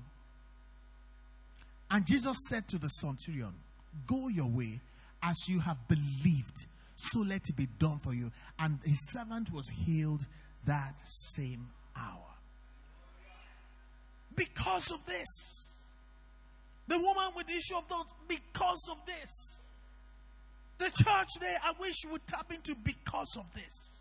[1.92, 3.54] And Jesus said to the centurion,
[4.08, 4.80] Go your way
[5.22, 6.66] as you have believed,
[7.04, 8.32] so let it be done for you.
[8.58, 10.26] And his servant was healed
[10.66, 12.30] that same hour.
[14.36, 15.78] Because of this.
[16.88, 19.62] The woman with the issue of thought, because of this.
[20.78, 23.92] The church there, I wish you would tap into because of this.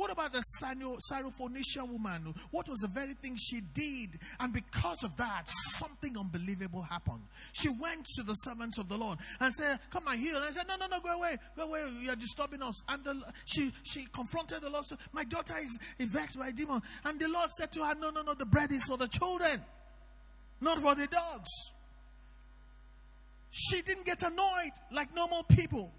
[0.00, 2.34] What about the Syro- Syrophoenician woman?
[2.52, 4.18] What was the very thing she did?
[4.40, 7.20] And because of that, something unbelievable happened.
[7.52, 10.36] She went to the servants of the Lord and said, Come and heal.
[10.36, 11.36] And I said, No, no, no, go away.
[11.54, 11.84] Go away.
[11.98, 12.80] You're disturbing us.
[12.88, 14.86] And the, she, she confronted the Lord.
[14.86, 16.80] Said, My daughter is vexed by a demon.
[17.04, 19.60] And the Lord said to her, No, no, no, the bread is for the children,
[20.62, 21.50] not for the dogs.
[23.50, 25.92] She didn't get annoyed like normal people.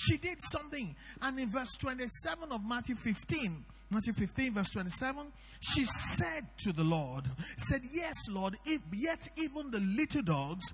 [0.00, 0.96] She did something.
[1.20, 6.84] And in verse 27 of Matthew 15, Matthew 15, verse 27, she said to the
[6.84, 7.24] Lord,
[7.58, 10.72] said, Yes, Lord, if yet even the little dogs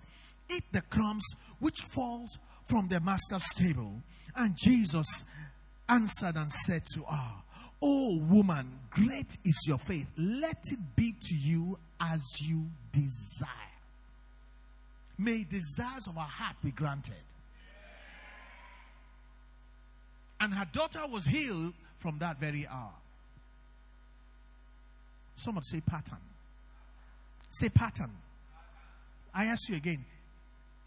[0.48, 1.24] eat the crumbs
[1.58, 3.94] which falls from their master's table.
[4.36, 5.24] And Jesus
[5.88, 7.32] answered and said to her,
[7.82, 10.08] Oh woman, great is your faith.
[10.16, 13.50] Let it be to you as you desire.
[15.18, 17.14] May desires of our heart be granted.
[20.40, 22.92] And her daughter was healed from that very hour.
[25.34, 26.18] Someone say pattern.
[27.50, 28.10] Say pattern.
[29.34, 30.04] I ask you again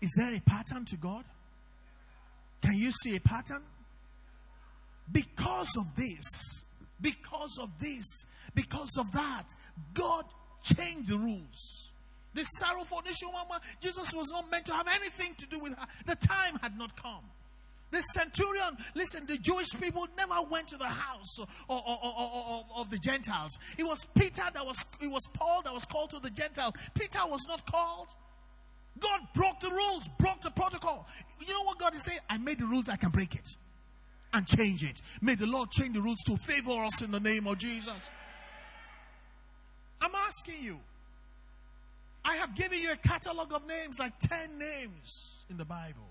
[0.01, 1.25] is there a pattern to God?
[2.61, 3.61] Can you see a pattern?
[5.11, 6.65] Because of this,
[7.01, 9.45] because of this, because of that,
[9.93, 10.25] God
[10.63, 11.91] changed the rules.
[12.33, 15.87] The Syrophoenician woman, Jesus was not meant to have anything to do with her.
[16.05, 17.23] The time had not come.
[17.91, 21.39] The centurion, listen, the Jewish people never went to the house
[22.77, 23.57] of the Gentiles.
[23.77, 26.75] It was Peter that was, it was Paul that was called to the Gentiles.
[26.93, 28.13] Peter was not called.
[28.99, 31.07] God broke the rules, broke the protocol.
[31.39, 32.19] You know what God is saying?
[32.29, 33.47] I made the rules, I can break it.
[34.33, 35.01] and change it.
[35.21, 38.11] May the Lord change the rules to favor us in the name of Jesus.
[40.01, 40.79] I'm asking you.
[42.23, 46.08] I have given you a catalog of names, like 10 names in the Bible.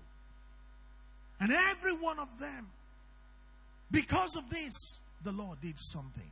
[1.39, 2.67] And every one of them,
[3.91, 6.31] because of this, the Lord did something.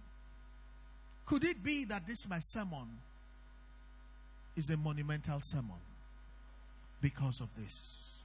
[1.26, 2.88] Could it be that this, my sermon,
[4.56, 5.80] is a monumental sermon
[7.02, 8.18] because of this?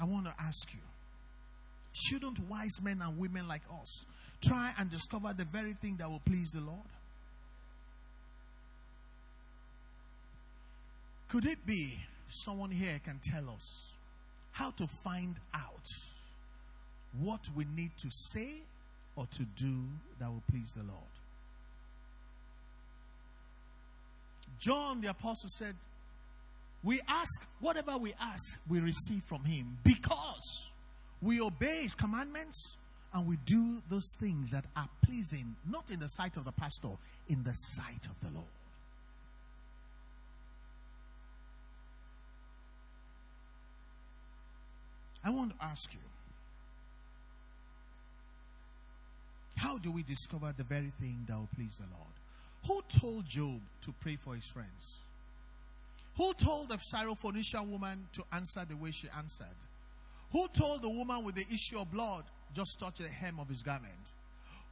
[0.00, 0.80] I want to ask you
[1.92, 4.06] shouldn't wise men and women like us
[4.40, 6.78] try and discover the very thing that will please the Lord?
[11.28, 13.87] Could it be someone here can tell us
[14.58, 15.86] how to find out
[17.20, 18.54] what we need to say
[19.14, 19.76] or to do
[20.18, 20.98] that will please the Lord?
[24.58, 25.74] John the Apostle said,
[26.82, 30.72] We ask whatever we ask, we receive from Him because
[31.22, 32.76] we obey His commandments
[33.14, 36.90] and we do those things that are pleasing, not in the sight of the pastor,
[37.28, 38.46] in the sight of the Lord.
[45.24, 46.00] I want to ask you
[49.56, 52.08] how do we discover the very thing that will please the Lord?
[52.66, 54.98] Who told Job to pray for his friends?
[56.16, 59.46] Who told the Syrophoenician woman to answer the way she answered?
[60.32, 63.62] Who told the woman with the issue of blood just touch the hem of his
[63.62, 63.92] garment?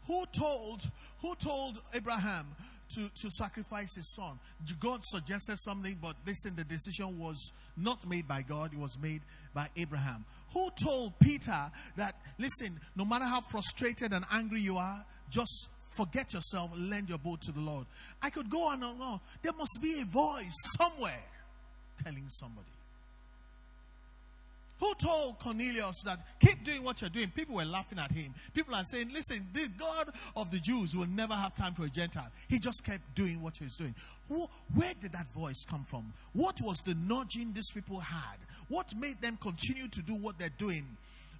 [0.07, 0.88] Who told
[1.20, 2.47] who told Abraham
[2.94, 4.38] to, to sacrifice his son?
[4.78, 9.22] God suggested something, but listen, the decision was not made by God, it was made
[9.55, 10.24] by Abraham.
[10.57, 16.33] Who told Peter that, listen, no matter how frustrated and angry you are, just forget
[16.33, 17.85] yourself, lend your boat to the Lord?
[18.23, 19.21] I could go on and on.
[19.43, 21.25] There must be a voice somewhere
[22.03, 22.71] telling somebody.
[24.79, 27.31] Who told Cornelius that keep doing what you're doing?
[27.31, 28.35] People were laughing at him.
[28.53, 31.89] People are saying, listen, the God of the Jews will never have time for a
[31.89, 32.31] Gentile.
[32.49, 33.95] He just kept doing what he was doing.
[34.29, 36.12] Who, where did that voice come from?
[36.35, 38.39] What was the nudging these people had?
[38.68, 40.85] What made them continue to do what they're doing?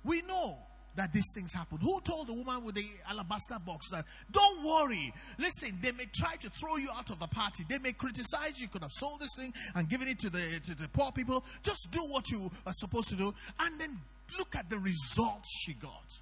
[0.05, 0.57] We know
[0.97, 1.79] that these things happen.
[1.79, 6.37] Who told the woman with the alabaster box that, don't worry, listen, they may try
[6.37, 7.65] to throw you out of the party.
[7.69, 8.69] They may criticize you.
[8.69, 11.45] Could have sold this thing and given it to the, to the poor people.
[11.63, 13.33] Just do what you are supposed to do.
[13.61, 13.99] And then
[14.39, 16.21] look at the results she got.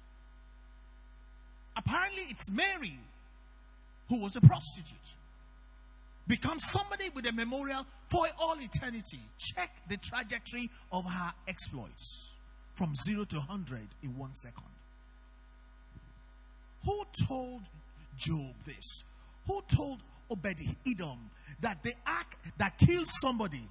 [1.77, 2.99] Apparently, it's Mary
[4.09, 4.97] who was a prostitute.
[6.27, 9.19] Become somebody with a memorial for all eternity.
[9.37, 12.34] Check the trajectory of her exploits
[12.75, 14.63] from zero to 100 in one second.
[16.85, 17.61] Who told
[18.17, 19.03] Job this?
[19.47, 19.99] Who told
[20.29, 20.57] Obed
[20.87, 21.29] Edom
[21.61, 23.61] that the ark that killed somebody,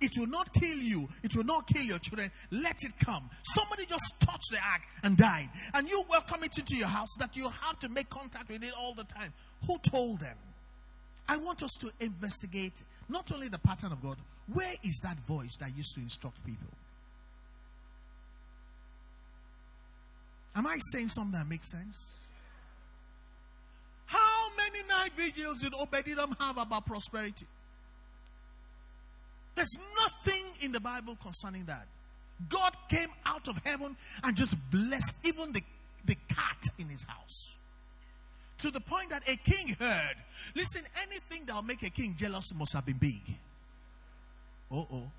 [0.00, 3.28] it will not kill you, it will not kill your children, let it come.
[3.42, 7.36] Somebody just touched the ark and died, and you welcome it into your house that
[7.36, 9.32] you have to make contact with it all the time.
[9.66, 10.36] Who told them?
[11.28, 14.16] I want us to investigate not only the pattern of God,
[14.52, 16.68] where is that voice that used to instruct people?
[20.56, 22.14] Am I saying something that makes sense?
[24.06, 27.46] How many night vigils did Obededom have about prosperity?
[29.54, 31.86] There's nothing in the Bible concerning that.
[32.48, 35.62] God came out of heaven and just blessed even the,
[36.04, 37.56] the cat in his house.
[38.58, 40.16] To the point that a king heard.
[40.54, 43.22] Listen, anything that will make a king jealous must have been big.
[44.70, 45.10] Oh, oh.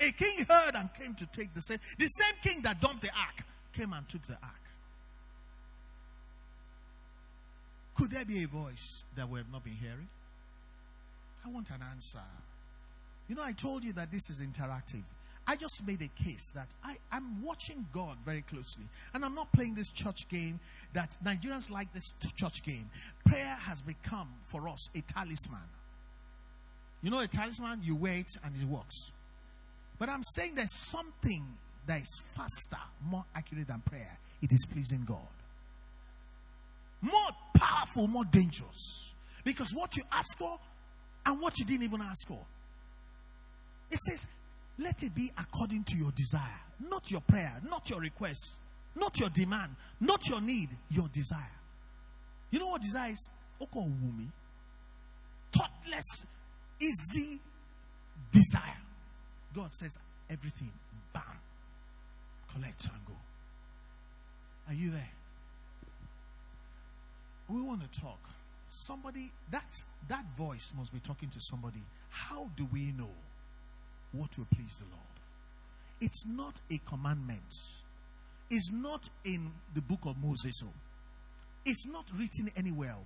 [0.00, 1.78] A king heard and came to take the same.
[1.98, 4.68] The same king that dumped the ark came and took the ark.
[7.94, 10.08] Could there be a voice that we have not been hearing?
[11.44, 12.20] I want an answer.
[13.28, 15.02] You know, I told you that this is interactive.
[15.46, 18.84] I just made a case that I, am watching God very closely.
[19.14, 20.60] And I'm not playing this church game
[20.92, 22.90] that Nigerians like this church game.
[23.24, 25.58] Prayer has become for us a talisman.
[27.02, 29.12] You know, a talisman, you wear it and it works.
[29.98, 31.44] But I'm saying there's something
[31.88, 34.18] that is faster, more accurate than prayer.
[34.40, 35.16] It is pleasing God.
[37.00, 39.14] More powerful, more dangerous.
[39.42, 40.58] Because what you ask for
[41.26, 42.40] and what you didn't even ask for.
[43.90, 44.26] It says,
[44.78, 48.56] let it be according to your desire, not your prayer, not your request,
[48.94, 51.40] not your demand, not your need, your desire.
[52.50, 53.30] You know what desire is?
[53.60, 54.28] Oko wumi.
[55.52, 56.26] Thoughtless,
[56.80, 57.40] easy
[58.30, 58.76] desire.
[59.54, 59.96] God says
[60.28, 60.70] everything,
[62.64, 63.14] and go.
[64.68, 65.10] Are you there?
[67.48, 68.20] We want to talk.
[68.68, 71.80] Somebody, that's, that voice must be talking to somebody.
[72.10, 73.10] How do we know
[74.12, 75.02] what will please the Lord?
[76.00, 77.40] It's not a commandment.
[78.50, 80.62] it's not in the book of Moses.
[81.64, 82.96] It's not written anywhere.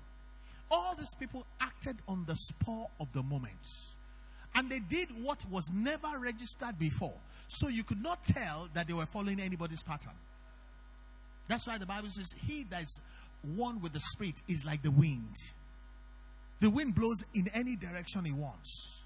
[0.70, 3.66] All these people acted on the spur of the moment.
[4.54, 7.14] And they did what was never registered before.
[7.52, 10.14] So you could not tell that they were following anybody's pattern.
[11.48, 12.98] That's why the Bible says, He that is
[13.54, 15.36] one with the Spirit is like the wind.
[16.60, 19.02] The wind blows in any direction he wants.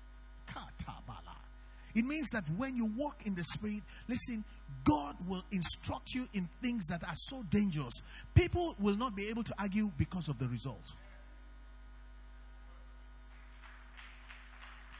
[0.49, 1.35] Katabala.
[1.97, 4.45] It means that when you walk in the Spirit, listen,
[4.85, 8.01] God will instruct you in things that are so dangerous.
[8.37, 10.93] People will not be able to argue because of the result.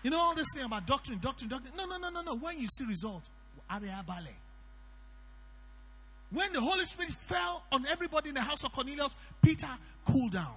[0.03, 1.75] You know all this thing about doctrine, doctrine, doctrine.
[1.77, 2.37] No, no, no, no, no.
[2.37, 3.29] When you see result,
[3.73, 4.37] area ballet.
[6.31, 9.71] When the Holy Spirit fell on everybody in the house of Cornelius, Peter
[10.05, 10.57] cooled down.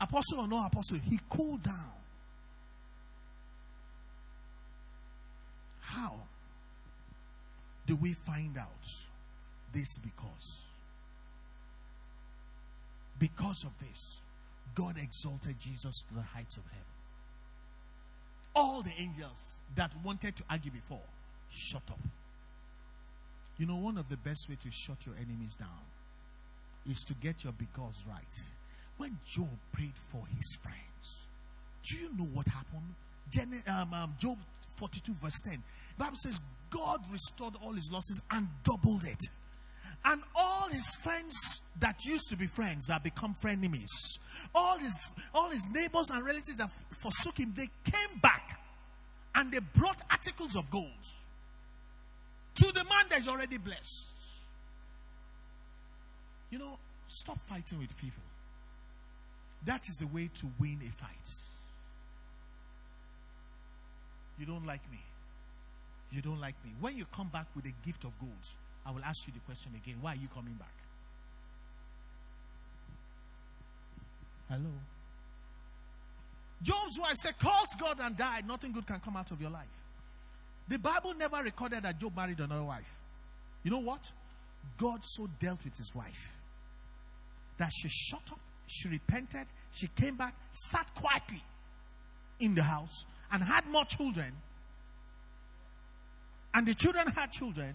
[0.00, 1.92] Apostle or no apostle, he cooled down.
[5.80, 6.14] How
[7.86, 8.68] do we find out
[9.72, 10.64] this because?
[13.18, 14.22] Because of this,
[14.74, 16.95] God exalted Jesus to the heights of heaven.
[18.56, 21.06] All the angels that wanted to argue before,
[21.50, 22.00] shut up.
[23.58, 25.68] You know, one of the best way to shut your enemies down
[26.90, 28.50] is to get your because right.
[28.96, 31.26] When Job prayed for his friends,
[31.88, 32.94] do you know what happened?
[33.30, 34.38] Gen- um, um, Job
[34.78, 35.62] 42, verse 10.
[35.98, 36.40] The Bible says,
[36.70, 39.20] God restored all his losses and doubled it.
[40.06, 44.18] And all his friends that used to be friends have become frenemies.
[44.54, 48.60] All his all his neighbors and relatives that forsook him, they came back
[49.34, 50.86] and they brought articles of gold
[52.54, 54.06] to the man that is already blessed.
[56.50, 56.78] You know,
[57.08, 58.22] stop fighting with people.
[59.64, 61.10] That is the way to win a fight.
[64.38, 65.00] You don't like me.
[66.12, 66.70] You don't like me.
[66.78, 68.46] When you come back with a gift of gold,
[68.86, 69.96] I will ask you the question again.
[70.00, 70.68] Why are you coming back?
[74.48, 74.70] Hello?
[76.62, 78.46] Job's wife said, called God and died.
[78.46, 79.64] Nothing good can come out of your life.
[80.68, 82.96] The Bible never recorded that Job married another wife.
[83.62, 84.10] You know what?
[84.78, 86.32] God so dealt with his wife
[87.58, 91.42] that she shut up, she repented, she came back, sat quietly
[92.40, 94.32] in the house, and had more children.
[96.54, 97.74] And the children had children.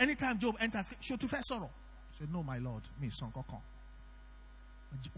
[0.00, 1.70] Anytime Job enters, she to first sorrow.
[2.12, 3.60] She said, No, my Lord, me son koko.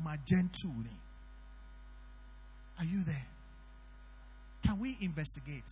[0.03, 0.72] My gentle.
[2.78, 3.26] Are you there?
[4.66, 5.70] Can we investigate?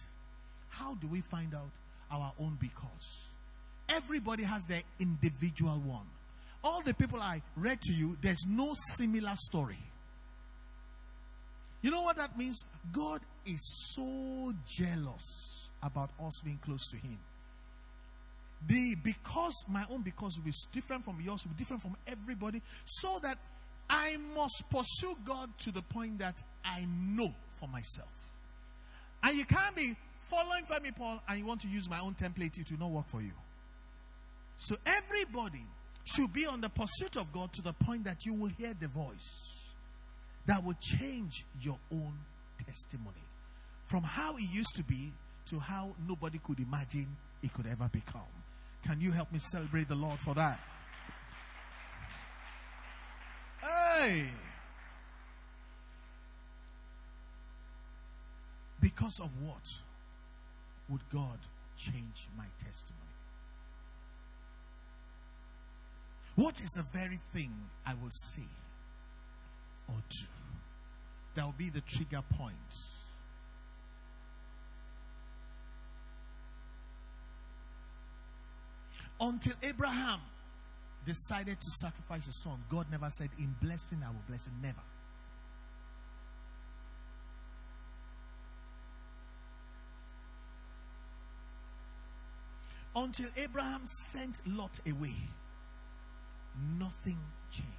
[0.68, 1.70] How do we find out
[2.10, 3.26] our own because?
[3.88, 6.06] Everybody has their individual one.
[6.62, 9.78] All the people I read to you, there's no similar story.
[11.82, 12.62] You know what that means?
[12.92, 17.18] God is so jealous about us being close to Him.
[18.66, 22.62] The because my own because will be different from yours, will be different from everybody,
[22.84, 23.38] so that
[23.88, 28.30] I must pursue God to the point that I know for myself.
[29.22, 32.58] And you can't be following Femi Paul and you want to use my own template,
[32.58, 33.32] it will not work for you.
[34.58, 35.64] So everybody
[36.04, 38.88] should be on the pursuit of God to the point that you will hear the
[38.88, 39.56] voice
[40.46, 42.12] that will change your own
[42.64, 43.24] testimony
[43.84, 45.12] from how it used to be
[45.46, 47.08] to how nobody could imagine
[47.42, 48.22] it could ever become.
[48.86, 50.60] Can you help me celebrate the Lord for that?
[53.62, 54.24] Hey!
[58.80, 59.68] Because of what
[60.88, 61.38] would God
[61.76, 63.00] change my testimony?
[66.36, 67.52] What is the very thing
[67.86, 68.48] I will say
[69.88, 70.26] or do
[71.34, 72.54] that will be the trigger point?
[79.20, 80.20] Until Abraham
[81.04, 84.54] decided to sacrifice his son, God never said, In blessing, I will bless him.
[84.62, 84.80] Never.
[92.96, 95.14] Until Abraham sent Lot away,
[96.78, 97.18] nothing
[97.50, 97.70] changed.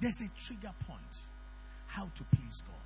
[0.00, 1.26] There's a trigger point
[1.86, 2.76] how to please God.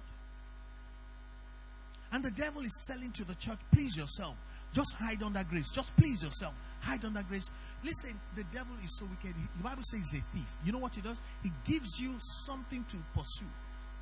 [2.12, 4.36] And the devil is selling to the church, please yourself.
[4.74, 5.70] Just hide under grace.
[5.70, 6.52] Just please yourself.
[6.80, 7.48] Hide under grace.
[7.84, 9.34] Listen, the devil is so wicked.
[9.56, 10.50] The Bible says he's a thief.
[10.64, 11.22] You know what he does?
[11.42, 13.46] He gives you something to pursue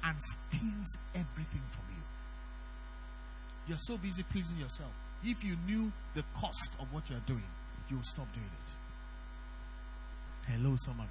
[0.02, 2.02] and steals everything from you.
[3.68, 4.90] You're so busy pleasing yourself.
[5.22, 7.46] If you knew the cost of what you're doing,
[7.90, 8.72] you will stop doing it.
[10.50, 11.08] Hello, somebody.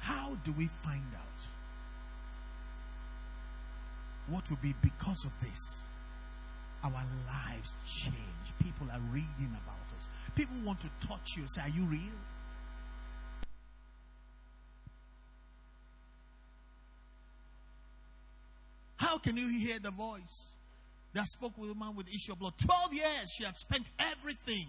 [0.00, 1.46] How do we find out
[4.28, 5.82] what will be because of this
[6.84, 8.16] our lives change.
[8.62, 10.08] People are reading about us.
[10.34, 11.44] People want to touch you.
[11.46, 12.20] Say, Are you real?
[18.96, 20.54] How can you hear the voice
[21.14, 22.52] that spoke with a man with issue of blood?
[22.58, 24.66] 12 years she had spent everything.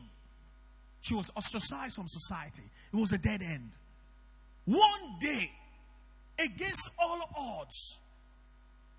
[1.01, 2.63] She was ostracized from society.
[2.93, 3.71] It was a dead end.
[4.65, 5.51] One day,
[6.39, 7.99] against all odds,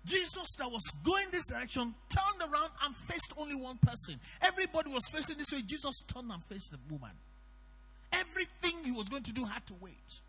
[0.05, 4.19] Jesus, that was going this direction, turned around and faced only one person.
[4.41, 5.61] Everybody was facing this way.
[5.65, 7.11] Jesus turned and faced the woman.
[8.11, 10.21] Everything he was going to do had to wait.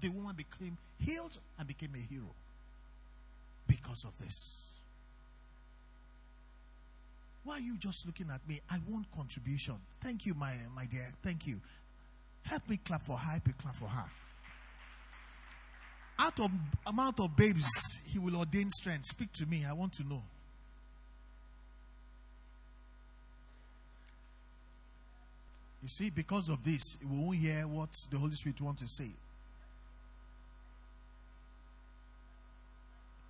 [0.00, 2.34] The woman became healed and became a hero
[3.66, 4.66] because of this.
[7.44, 8.60] Why are you just looking at me?
[8.70, 9.76] I want contribution.
[10.00, 11.12] Thank you, my, my dear.
[11.22, 11.60] Thank you.
[12.42, 13.30] Help me clap for her.
[13.30, 14.04] Help me clap for her.
[16.22, 16.50] Out of
[16.86, 17.66] amount of babes,
[18.04, 19.06] he will ordain strength.
[19.06, 19.64] Speak to me.
[19.66, 20.22] I want to know.
[25.82, 29.10] You see, because of this, we won't hear what the Holy Spirit wants to say.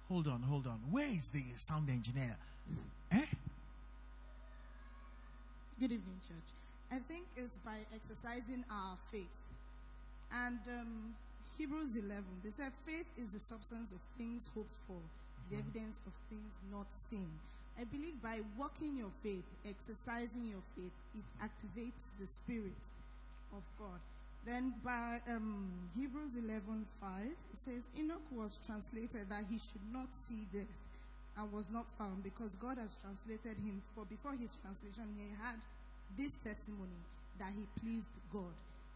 [0.09, 0.81] Hold on, hold on.
[0.91, 2.37] Where is the sound engineer?
[3.13, 3.25] Eh?
[5.79, 6.53] Good evening, church.
[6.91, 9.39] I think it's by exercising our faith.
[10.33, 11.15] And um,
[11.61, 14.97] Hebrews 11, they say faith is the substance of things hoped for,
[15.51, 15.69] the Mm-hmm.
[15.69, 17.29] evidence of things not seen.
[17.79, 22.81] I believe by walking your faith, exercising your faith, it activates the spirit
[23.53, 24.01] of God.
[24.47, 30.15] Then by um, Hebrews 11 5, it says, Enoch was translated that he should not
[30.15, 30.81] see death
[31.37, 33.83] and was not found because God has translated him.
[33.95, 35.57] For before his translation, he had
[36.17, 37.01] this testimony
[37.39, 38.55] that he pleased God.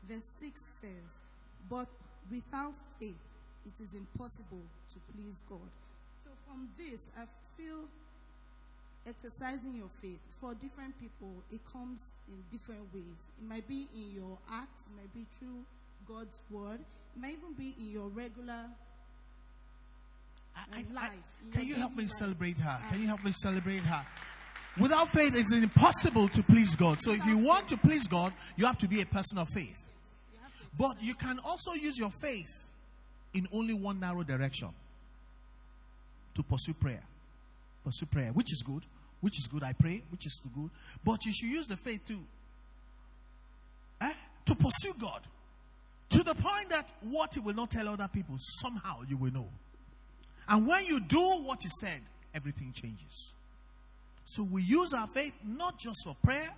[0.09, 1.25] Verse 6 says,
[1.69, 1.89] But
[2.31, 3.23] without faith,
[3.65, 5.69] it is impossible to please God.
[6.23, 7.25] So from this, I
[7.57, 7.89] feel
[9.07, 14.11] exercising your faith for different people it comes in different ways it might be in
[14.15, 15.63] your act it might be through
[16.09, 18.65] god's word it might even be in your regular
[20.57, 22.13] I- I- life in Can you help me life.
[22.13, 22.81] celebrate her?
[22.91, 24.07] Can you help me celebrate her?
[24.79, 27.01] Without faith, it's impossible to please God.
[27.03, 29.91] So, if you want to please God, you have to be a person of faith.
[30.79, 32.69] But you can also use your faith
[33.33, 34.69] in only one narrow direction
[36.35, 37.03] to pursue prayer.
[37.85, 38.85] Pursue prayer, which is good,
[39.21, 39.63] which is good.
[39.63, 40.71] I pray, which is too good.
[41.05, 42.25] But you should use the faith too
[44.01, 44.13] eh,
[44.47, 45.21] to pursue God
[46.11, 49.49] to the point that what He will not tell other people, somehow you will know.
[50.49, 52.01] And when you do what He said,
[52.35, 53.33] everything changes.
[54.25, 56.51] So we use our faith not just for prayer,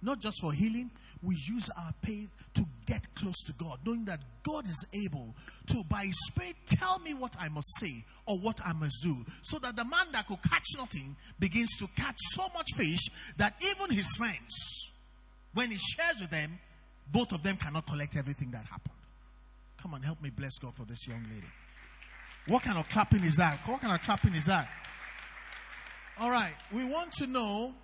[0.00, 0.90] not just for healing.
[1.22, 5.34] We use our faith to get close to God, knowing that God is able
[5.68, 9.16] to, by His Spirit, tell me what I must say or what I must do.
[9.42, 13.00] So that the man that could catch nothing begins to catch so much fish
[13.36, 14.90] that even his friends,
[15.54, 16.58] when he shares with them,
[17.10, 18.94] both of them cannot collect everything that happened.
[19.80, 21.46] Come on, help me bless God for this young lady.
[22.46, 23.58] What kind of clapping is that?
[23.66, 24.68] What kind of clapping is that?
[26.18, 27.74] All right, we want to know.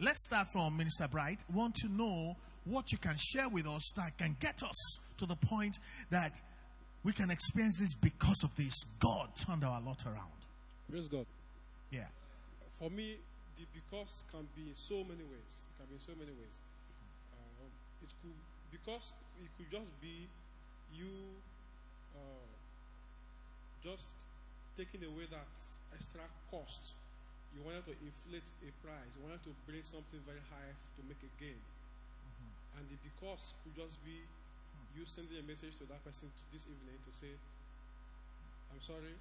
[0.00, 1.44] Let's start from Minister Bright.
[1.52, 5.36] Want to know what you can share with us that can get us to the
[5.36, 5.78] point
[6.10, 6.40] that
[7.04, 8.74] we can experience this because of this.
[8.98, 10.40] God turned our lot around.
[10.90, 11.26] Praise God.
[11.90, 12.08] Yeah.
[12.80, 13.16] For me,
[13.56, 15.52] the because can be in so many ways.
[15.68, 16.56] It can be in so many ways.
[17.36, 17.70] Um,
[18.02, 18.38] it could
[18.72, 20.26] because it could just be
[20.96, 21.12] you
[22.16, 22.48] uh,
[23.84, 24.16] just
[24.76, 25.54] taking away that
[25.94, 26.94] extra cost.
[27.54, 29.10] You wanted to inflate a price.
[29.14, 31.60] You wanted to bring something very high to make a gain.
[32.76, 34.22] And the because could just be
[34.94, 37.34] you sending a message to that person this evening to say,
[38.70, 39.14] "I'm sorry,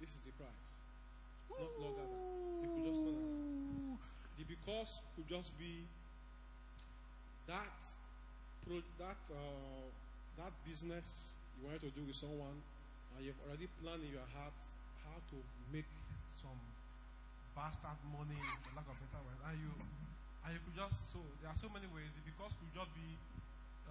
[0.00, 0.72] this is the price."
[1.48, 2.22] Not longer than.
[2.60, 3.02] You could just.
[4.38, 5.82] The because could just be
[7.48, 7.80] that
[8.62, 9.88] pro, that uh,
[10.36, 12.62] that business you wanted to do with someone,
[13.16, 14.54] and you've already planned in your heart
[15.02, 15.36] how to
[15.72, 15.88] make
[16.38, 16.60] some
[17.56, 19.72] bastard money, for lack of better word, and you
[20.48, 22.08] and you could just so there are so many ways.
[22.24, 23.08] Because could just be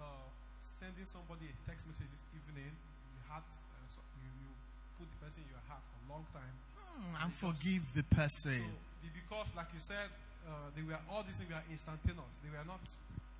[0.02, 0.26] uh,
[0.58, 2.66] sending somebody a text message this evening.
[2.74, 4.50] You had uh, so you, you
[4.98, 6.54] put the person in your heart for a long time.
[6.74, 8.58] Hmm, and forgive the person.
[8.58, 8.74] So
[9.06, 10.10] the because, like you said,
[10.50, 12.34] uh, they were all these things were instantaneous.
[12.42, 12.82] They were not.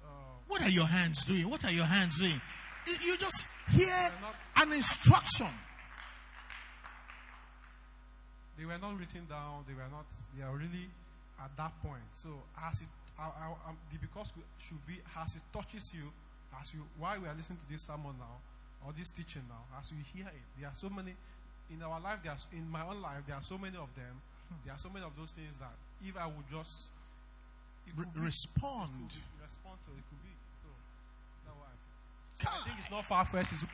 [0.05, 1.51] Uh, What are your hands doing?
[1.51, 2.39] What are your hands doing?
[2.87, 3.45] You just
[3.75, 3.93] hear
[4.23, 5.51] not- an instruction.
[8.59, 9.65] they were not written down.
[9.67, 10.07] They were not.
[10.37, 10.89] They are really
[11.43, 12.03] at that point.
[12.13, 12.29] So
[12.67, 12.89] as it,
[13.19, 16.13] I, I, um, the because should be as it touches you,
[16.61, 18.39] as you while we are listening to this sermon now
[18.87, 21.15] or this teaching now, as you hear it, there are so many
[21.71, 22.21] in our life.
[22.23, 24.23] There are, in my own life, there are so many of them.
[24.65, 26.89] There are so many of those things that if I would just
[27.97, 28.21] re- be.
[28.21, 29.09] respond.
[29.11, 29.43] Be.
[29.43, 30.33] Respond to it could be.
[30.63, 33.65] So I I think it's not far fetched.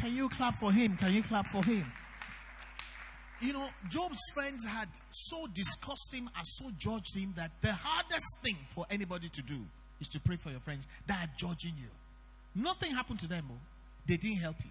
[0.00, 0.96] Can you clap for him?
[0.96, 1.84] Can you clap for him?
[3.40, 8.38] You know, Job's friends had so discussed him and so judged him that the hardest
[8.42, 9.58] thing for anybody to do
[10.00, 11.88] is to pray for your friends that are judging you.
[12.54, 13.44] Nothing happened to them.
[13.50, 13.58] Oh.
[14.06, 14.70] They didn't help you.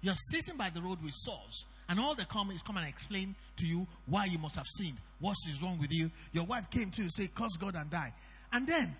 [0.00, 3.34] You're sitting by the road with swords, and all they come is come and explain
[3.56, 4.96] to you why you must have sinned.
[5.20, 6.10] What is wrong with you?
[6.32, 8.12] Your wife came to you say, curse God and die.
[8.52, 8.96] And then,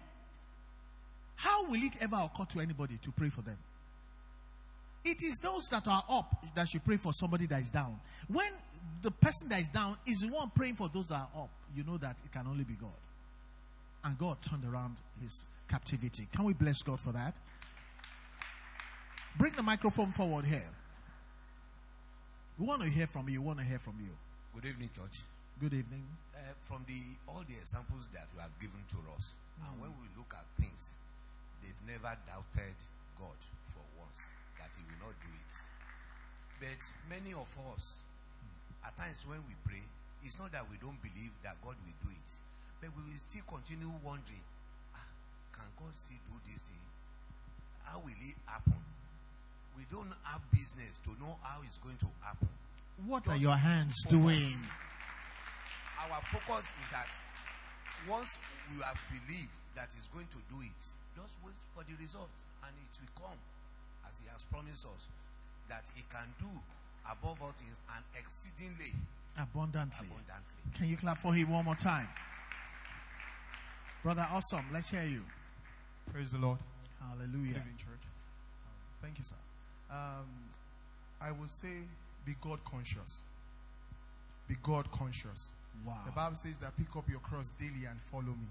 [1.37, 3.57] how will it ever occur to anybody to pray for them?
[5.05, 7.99] It is those that are up that should pray for somebody that is down.
[8.29, 8.51] When
[9.03, 11.85] the person that is down is the one praying for those that are up, you
[11.85, 12.91] know that it can only be God.
[14.05, 16.27] And God turned around his captivity.
[16.35, 17.35] Can we bless God for that?
[19.39, 20.69] Bring the microphone forward here.
[22.59, 23.41] We want to hear from you.
[23.41, 24.13] We want to hear from you.
[24.55, 25.25] Good evening, church.
[25.59, 26.05] Good evening.
[26.37, 30.07] Uh, from the all the examples that you have given to us, and when we
[30.19, 30.97] look at things,
[31.63, 32.77] they've never doubted
[33.17, 33.39] God
[33.73, 34.21] for once
[34.61, 35.55] that He will not do it.
[36.61, 37.97] But many of us,
[38.87, 39.83] at times when we pray,
[40.23, 42.29] it's not that we don't believe that God will do it,
[42.81, 44.45] but we will still continue wondering,
[44.95, 45.07] ah,
[45.55, 46.83] can God still do this thing?
[47.87, 48.79] How will it happen?
[49.77, 52.49] We don't have business to know how it's going to happen.
[53.07, 54.19] What are your hands focus.
[54.19, 54.53] doing?
[56.07, 57.11] Our focus is that
[58.07, 58.39] once
[58.71, 60.81] we have believed that He's going to do it,
[61.17, 62.31] just wait for the result
[62.67, 63.41] and it will come
[64.07, 65.03] as He has promised us
[65.71, 66.51] that He can do
[67.11, 68.93] above all things and exceedingly
[69.39, 70.07] Abundantly.
[70.07, 70.77] abundantly.
[70.77, 72.09] Can you clap for him one more time?
[74.03, 74.65] Brother, awesome.
[74.73, 75.23] Let's hear you.
[76.13, 76.59] Praise the Lord.
[77.01, 77.55] Hallelujah.
[77.55, 78.03] Good evening, church.
[78.05, 79.37] Um, thank you, sir.
[79.91, 80.27] Um,
[81.21, 81.87] I will say,
[82.27, 83.23] be God conscious.
[84.49, 85.53] Be God conscious.
[85.87, 85.99] Wow.
[86.05, 88.49] The Bible says that pick up your cross daily and follow me.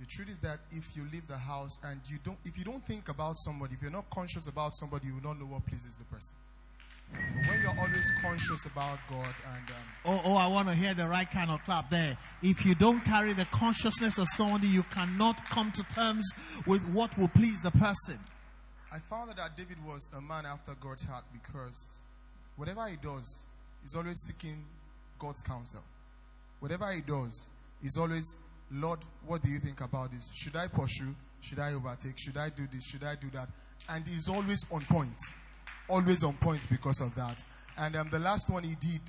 [0.00, 2.84] The truth is that if you leave the house and you don't, if you don't
[2.84, 5.96] think about somebody, if you're not conscious about somebody, you will not know what pleases
[5.96, 6.34] the person.
[7.12, 9.76] But when you're always conscious about God and um,
[10.06, 12.16] Oh, oh, I want to hear the right kind of clap there.
[12.42, 16.28] If you don't carry the consciousness of somebody, you cannot come to terms
[16.66, 18.18] with what will please the person.
[18.92, 22.02] I found out that David was a man after God's heart because
[22.56, 23.46] whatever he does,
[23.82, 24.64] he's always seeking
[25.18, 25.80] God's counsel.
[26.60, 27.48] Whatever he does,
[27.82, 28.36] he's always,
[28.70, 30.30] Lord, what do you think about this?
[30.34, 31.14] Should I pursue?
[31.40, 32.18] Should I overtake?
[32.18, 32.84] Should I do this?
[32.84, 33.48] Should I do that?
[33.88, 35.16] And he's always on point.
[35.88, 37.42] Always on point because of that.
[37.76, 39.00] And um, the last one he did,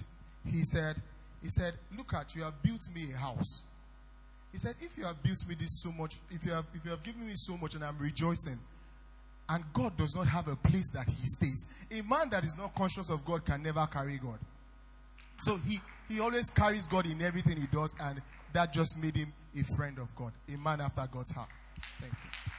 [0.46, 0.98] he said,
[1.42, 3.64] he said, look at you have built me a house.
[4.52, 6.92] He said, if you have built me this so much, if you have, if you
[6.92, 8.60] have given me so much and I'm rejoicing,
[9.50, 11.68] and God does not have a place that he stays.
[11.92, 14.40] A man that is not conscious of God can never carry God.
[15.38, 18.22] So he, he always carries God in everything he does, and
[18.54, 21.50] that just made him a friend of God, a man after God's heart.
[22.00, 22.52] Thank you.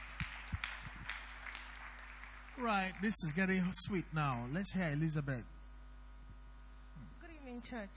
[2.59, 4.45] Right, this is getting sweet now.
[4.51, 5.43] Let's hear Elizabeth.
[7.21, 7.93] Good evening, church.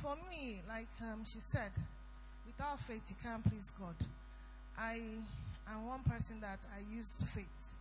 [0.00, 1.68] For me, like um, she said,
[2.46, 3.94] without faith you can't please God.
[4.78, 5.00] I
[5.68, 7.76] am one person that I use faith,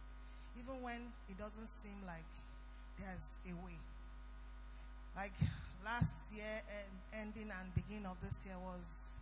[0.59, 2.27] even when it doesn't seem like
[2.99, 3.79] there's a way.
[5.15, 5.39] Like
[5.85, 6.43] last year,
[7.13, 9.15] ending and beginning of this year was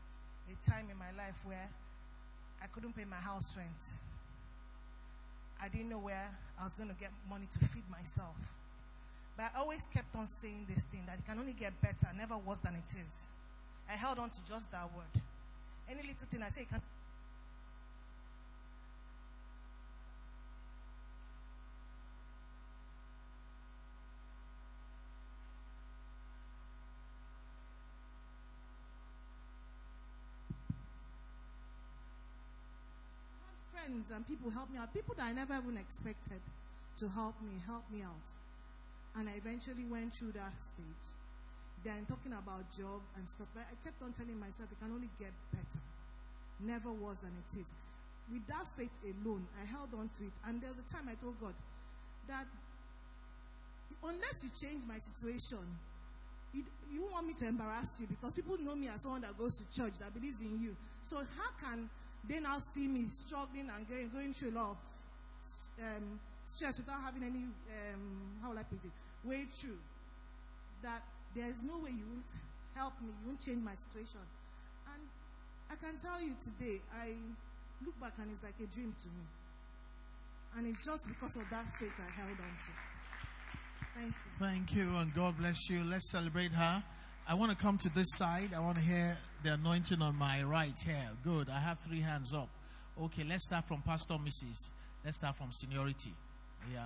[0.49, 1.69] a time in my life where
[2.63, 4.06] I couldn't pay my house rent.
[5.61, 6.29] I didn't know where
[6.59, 8.35] I was going to get money to feed myself.
[9.35, 12.37] But I always kept on saying this thing that it can only get better, never
[12.37, 13.29] worse than it is.
[13.89, 15.21] I held on to just that word.
[15.89, 16.81] Any little thing I say, it can
[33.87, 34.93] had and people help me out.
[34.93, 36.41] People that I never even expected
[36.97, 38.27] to help me, help me out.
[39.15, 41.05] And I eventually went through that stage.
[41.83, 45.09] Then talking about job and stuff, but I kept on telling myself it can only
[45.19, 45.81] get better.
[46.59, 47.69] Never worse than it is.
[48.29, 50.35] With that faith alone, I held on to it.
[50.45, 51.53] And there was a time I told God
[52.27, 52.45] that
[54.03, 55.63] unless you change my situation,
[56.91, 59.65] you, want me to embarrass you because people know me as someone that goes to
[59.73, 60.75] church, that believes in you.
[61.01, 61.89] So how can
[62.27, 64.77] they now see me struggling and going, going through a lot of
[65.81, 68.91] um, stress without having any, um, how will I put it,
[69.23, 69.79] way through?
[70.83, 71.01] That
[71.35, 72.31] there's no way you won't
[72.75, 74.21] help me, you won't change my situation.
[74.93, 75.01] And
[75.71, 77.13] I can tell you today, I
[77.83, 79.25] look back and it's like a dream to me.
[80.57, 82.86] And it's just because of that faith I held on to.
[83.97, 84.45] Thank you.
[84.45, 85.83] Thank you, and God bless you.
[85.83, 86.83] Let's celebrate her.
[87.27, 88.51] I want to come to this side.
[88.55, 91.09] I want to hear the anointing on my right here.
[91.23, 91.49] Good.
[91.49, 92.47] I have three hands up.
[93.01, 94.69] Okay, let's start from Pastor Mrs.
[95.03, 96.13] Let's start from seniority.
[96.71, 96.85] Yeah.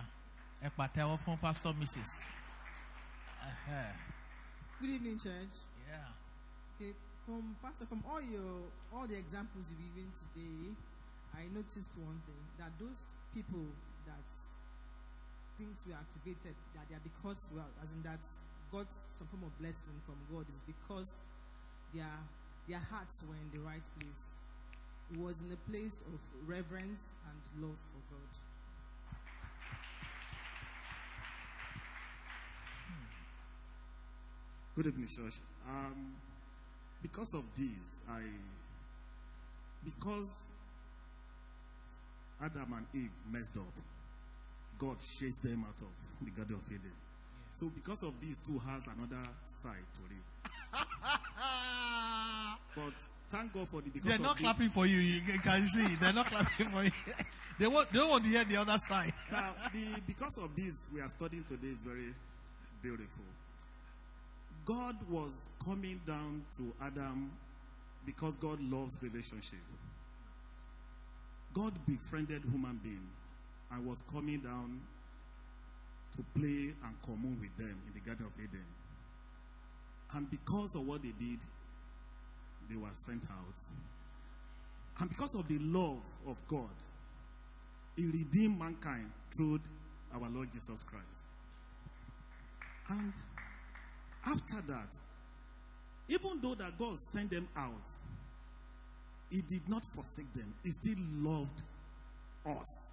[0.66, 2.08] Ekpatewo from Pastor Mrs.
[3.42, 3.74] Uh-huh.
[4.80, 5.68] Good evening, church.
[5.90, 6.80] Yeah.
[6.80, 6.94] Okay,
[7.26, 10.76] from Pastor, from all your all the examples you've given today,
[11.36, 13.66] I noticed one thing that those people
[14.06, 14.32] that
[15.62, 18.26] things were activated, that they are because well, as in that
[18.72, 21.24] got some form of blessing from God is because
[21.94, 22.18] their
[22.68, 24.46] their hearts were in the right place.
[25.14, 28.32] It was in a place of reverence and love for God.
[34.76, 35.42] Good evening, church.
[35.68, 36.16] Um,
[37.04, 38.22] because of this, I
[39.84, 40.54] because
[42.42, 43.91] Adam and Eve messed up,
[44.82, 45.94] God chased them out of
[46.26, 46.92] the Garden of Eden.
[47.52, 50.34] So, because of these two, has another side to it.
[52.76, 52.94] but
[53.30, 54.98] thank God for the because They're not the, clapping for you.
[54.98, 55.96] You can- can see.
[55.98, 56.92] They're not clapping for you.
[57.60, 59.14] they, want, they don't want to hear the other side.
[59.32, 62.16] now the because of this we are studying today is very
[62.82, 63.26] beautiful.
[64.66, 67.32] God was coming down to Adam
[68.04, 69.60] because God loves relationship.
[71.54, 73.08] God befriended human being
[73.72, 74.82] and was coming down
[76.16, 78.66] to play and commune with them in the Garden of Eden.
[80.14, 81.40] And because of what they did,
[82.70, 83.60] they were sent out.
[85.00, 86.76] And because of the love of God,
[87.96, 89.60] he redeemed mankind through
[90.14, 91.28] our Lord Jesus Christ.
[92.90, 93.14] And
[94.26, 94.96] after that,
[96.08, 97.88] even though that God sent them out,
[99.30, 100.54] He did not forsake them.
[100.64, 101.62] He still loved
[102.46, 102.91] us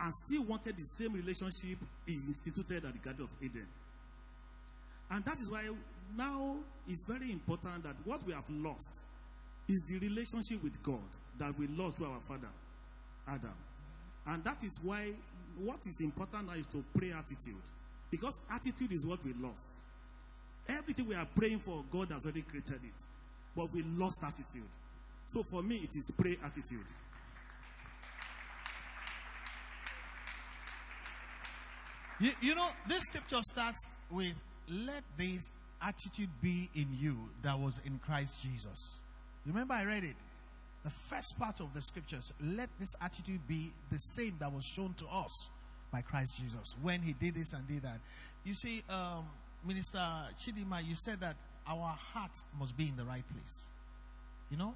[0.00, 3.66] and still wanted the same relationship He instituted at the Garden of Eden.
[5.10, 5.68] And that is why
[6.16, 9.04] now it's very important that what we have lost
[9.68, 11.04] is the relationship with God
[11.38, 12.48] that we lost to our father,
[13.28, 13.54] Adam.
[14.26, 15.12] And that is why
[15.58, 17.62] what is important now is to pray attitude.
[18.10, 19.84] Because attitude is what we lost.
[20.68, 23.06] Everything we are praying for, God has already created it.
[23.56, 24.68] But we lost attitude.
[25.26, 26.86] So for me, it is pray attitude.
[32.20, 34.34] You, you know, this scripture starts with,
[34.68, 35.50] let this
[35.82, 39.00] attitude be in you that was in Christ Jesus.
[39.46, 40.16] Remember, I read it.
[40.84, 44.94] The first part of the scriptures, let this attitude be the same that was shown
[44.94, 45.48] to us
[45.90, 47.98] by Christ Jesus when he did this and did that.
[48.44, 49.24] You see, um,
[49.66, 49.98] Minister
[50.38, 53.68] Chidima, you said that our heart must be in the right place.
[54.50, 54.74] You know?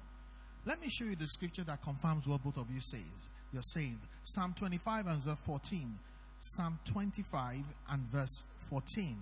[0.65, 3.01] Let me show you the scripture that confirms what both of you say.
[3.53, 5.99] You're saying Psalm 25 and verse 14.
[6.39, 9.17] Psalm 25 and verse 14.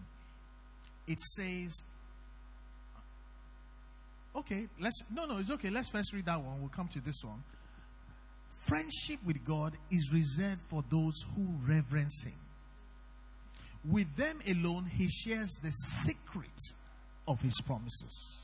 [1.07, 1.83] It says,
[4.35, 5.69] okay, let's, no, no, it's okay.
[5.69, 6.59] Let's first read that one.
[6.59, 7.43] We'll come to this one.
[8.67, 12.33] Friendship with God is reserved for those who reverence Him.
[13.89, 16.47] With them alone, He shares the secret
[17.27, 18.39] of His promises.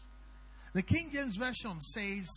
[0.74, 2.28] The King James Version says,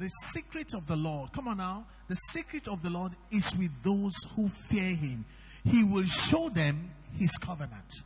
[0.00, 3.70] The secret of the Lord, come on now, the secret of the Lord is with
[3.82, 5.24] those who fear Him.
[5.64, 8.02] He will show them His covenant.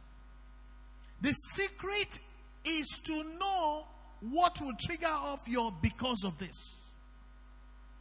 [1.20, 2.18] The secret
[2.64, 3.86] is to know
[4.20, 6.76] what will trigger off your because of this.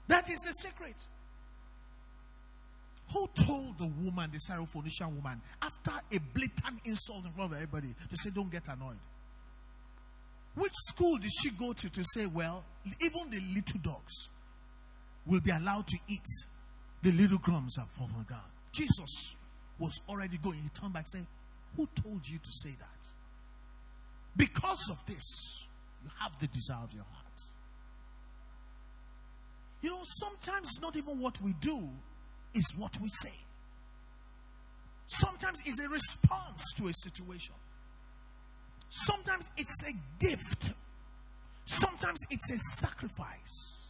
[0.07, 0.95] That is the secret.
[3.13, 7.95] Who told the woman, the Syrophoenician woman, after a blatant insult in front of everybody,
[8.09, 8.97] to say, Don't get annoyed?
[10.55, 12.63] Which school did she go to to say, Well,
[13.01, 14.29] even the little dogs
[15.25, 16.25] will be allowed to eat
[17.01, 18.43] the little crumbs that fall from ground?
[18.73, 19.35] Jesus
[19.79, 20.59] was already going.
[20.59, 21.27] He turned back saying,
[21.75, 22.87] Who told you to say that?
[24.35, 25.67] Because of this,
[26.03, 27.43] you have the desire of your heart.
[29.81, 31.89] You know, sometimes it's not even what we do,
[32.53, 33.33] it's what we say.
[35.07, 37.55] Sometimes it's a response to a situation.
[38.89, 40.71] Sometimes it's a gift.
[41.65, 43.89] Sometimes it's a sacrifice.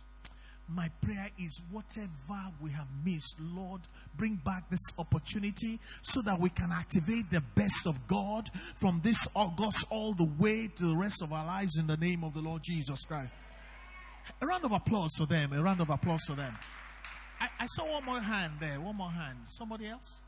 [0.70, 3.82] My prayer is whatever we have missed, Lord,
[4.18, 9.28] bring back this opportunity so that we can activate the best of God from this
[9.36, 12.42] August all the way to the rest of our lives in the name of the
[12.42, 13.34] Lord Jesus Christ.
[14.42, 15.54] A round of applause for them.
[15.54, 16.54] A round of applause for them.
[17.40, 18.80] I, I saw one more hand there.
[18.80, 19.38] One more hand.
[19.48, 20.22] Somebody else?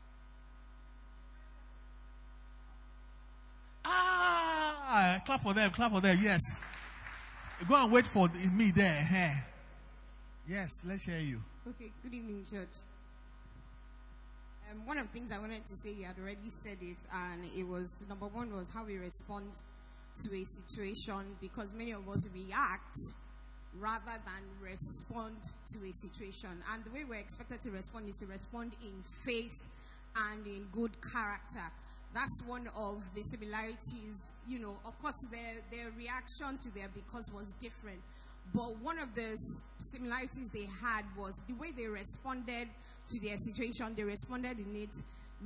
[3.84, 5.70] Ah, clap for them.
[5.70, 6.18] Clap for them.
[6.20, 6.40] Yes.
[7.68, 9.02] Go and wait for me there.
[9.02, 9.34] Hey.
[10.48, 11.40] Yes, let's hear you.
[11.68, 12.68] Okay, good evening, church.
[14.70, 17.42] Um, one of the things I wanted to say, you had already said it, and
[17.56, 19.50] it was number one was how we respond
[20.22, 22.96] to a situation because many of us react
[23.78, 25.36] rather than respond
[25.72, 26.50] to a situation.
[26.72, 29.58] And the way we're expected to respond is to respond in faith
[30.30, 31.66] and in good character.
[32.14, 34.34] That's one of the similarities.
[34.46, 38.02] You know, of course, their, their reaction to their because was different.
[38.52, 39.36] But one of the
[39.78, 42.68] similarities they had was the way they responded
[43.06, 43.94] to their situation.
[43.94, 44.94] They responded in it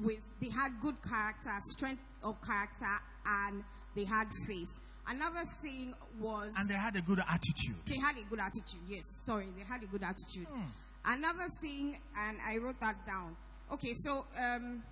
[0.03, 2.95] with, they had good character, strength of character,
[3.27, 3.63] and
[3.95, 4.81] they had faith.
[5.07, 6.55] Another thing was.
[6.59, 7.77] And they had a good attitude.
[7.87, 9.03] They had a good attitude, yes.
[9.27, 10.47] Sorry, they had a good attitude.
[11.07, 13.37] Another thing, and I wrote that down.
[13.73, 14.83] Okay, so um,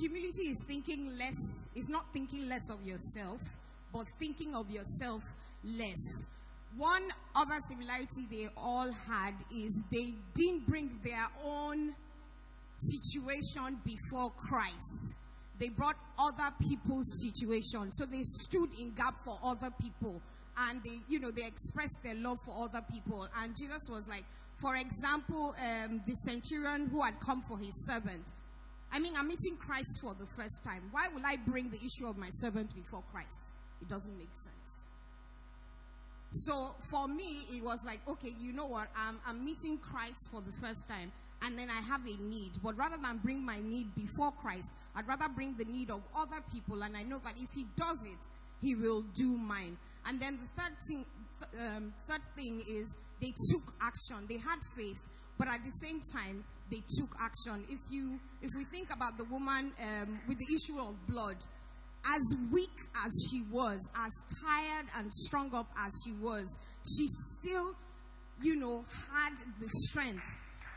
[0.00, 3.40] humility is thinking less, it's not thinking less of yourself,
[3.92, 5.22] but thinking of yourself
[5.64, 6.24] less.
[6.78, 7.02] One
[7.34, 11.92] other similarity they all had is they didn't bring their own
[12.76, 15.16] situation before Christ.
[15.58, 17.90] They brought other people's situation.
[17.90, 20.22] So they stood in gap for other people.
[20.56, 23.26] And they, you know, they expressed their love for other people.
[23.42, 24.24] And Jesus was like,
[24.54, 28.34] for example, um, the centurion who had come for his servant.
[28.92, 30.82] I mean, I'm meeting Christ for the first time.
[30.92, 33.52] Why will I bring the issue of my servant before Christ?
[33.82, 34.90] It doesn't make sense.
[36.30, 38.88] So for me, it was like, okay, you know what?
[38.96, 41.10] I'm, I'm meeting Christ for the first time,
[41.42, 42.52] and then I have a need.
[42.62, 46.42] But rather than bring my need before Christ, I'd rather bring the need of other
[46.52, 48.18] people, and I know that if He does it,
[48.60, 49.78] He will do mine.
[50.06, 51.04] And then the third thing,
[51.40, 54.26] th- um, third thing is they took action.
[54.28, 55.08] They had faith,
[55.38, 57.64] but at the same time, they took action.
[57.70, 61.36] If you, if we think about the woman um, with the issue of blood,
[62.14, 67.74] as weak as she was, as tired and strung up as she was, she still,
[68.42, 70.26] you know, had the strength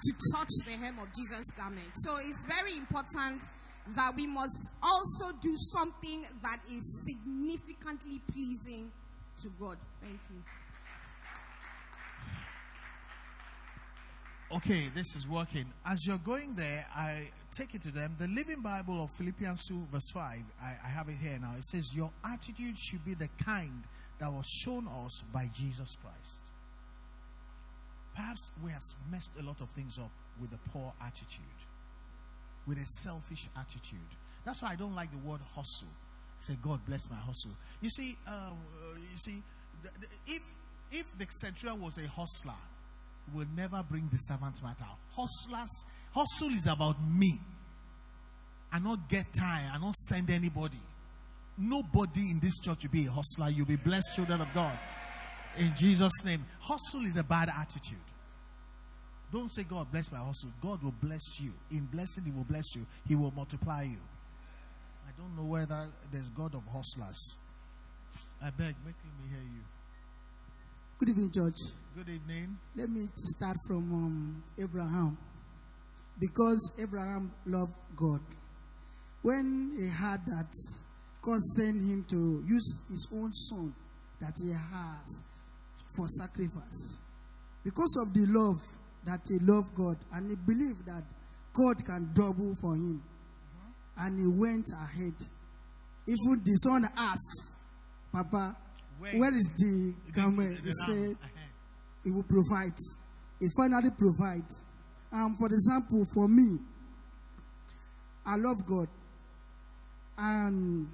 [0.04, 1.90] to touch the hem of Jesus' garment.
[1.94, 3.44] So it's very important
[3.96, 8.92] that we must also do something that is significantly pleasing
[9.44, 9.78] to God.
[10.02, 10.42] Thank you.
[14.54, 15.66] Okay, this is working.
[15.86, 18.16] As you're going there, I take it to them.
[18.18, 21.54] The Living Bible of Philippians 2, verse 5, I, I have it here now.
[21.58, 23.84] It says, Your attitude should be the kind
[24.20, 26.42] that was shown us by Jesus Christ.
[28.14, 31.46] Perhaps we have messed a lot of things up with a poor attitude,
[32.68, 34.00] with a selfish attitude.
[34.44, 35.88] That's why I don't like the word hustle.
[35.88, 37.52] I Say, God bless my hustle.
[37.82, 39.42] You see, um, uh, you see,
[40.28, 40.42] if
[40.92, 42.60] if the centurion was a hustler,
[43.34, 44.86] will never bring the servant matter.
[45.16, 47.40] Hustlers, hustle is about me.
[48.72, 49.72] I not get tired.
[49.74, 50.80] I not send anybody.
[51.58, 53.50] Nobody in this church will be a hustler.
[53.50, 54.78] You'll be blessed, children of God.
[55.58, 56.46] In Jesus' name.
[56.62, 57.98] Hustle is a bad attitude.
[59.32, 60.50] Don't say, God bless my hustle.
[60.62, 61.54] God will bless you.
[61.72, 62.86] In blessing, He will bless you.
[63.08, 64.00] He will multiply you.
[65.08, 67.38] I don't know whether there's God of hustlers.
[68.42, 69.64] I beg, make me hear you.
[71.02, 71.56] Good evening, George.
[71.96, 72.58] Good evening.
[72.76, 75.18] Let me start from um, Abraham.
[76.20, 78.22] Because Abraham loved God.
[79.24, 80.54] When he heard that
[81.24, 83.74] God sent him to use his own son
[84.20, 85.24] that he has
[85.98, 87.02] for sacrifice,
[87.64, 88.62] because of the love
[89.04, 91.04] that he loved God and he believed that
[91.54, 93.02] God can double for him,
[93.98, 95.18] and he went ahead.
[96.08, 97.56] Even the son asked,
[98.14, 98.56] Papa,
[99.02, 100.64] Where- is the garment?
[100.64, 102.12] They said, Uh-huh.
[102.14, 102.78] will provide.
[103.40, 104.46] It finally provide.
[105.12, 106.60] Um, for example, for me,
[108.26, 108.88] I love God,
[110.18, 110.88] and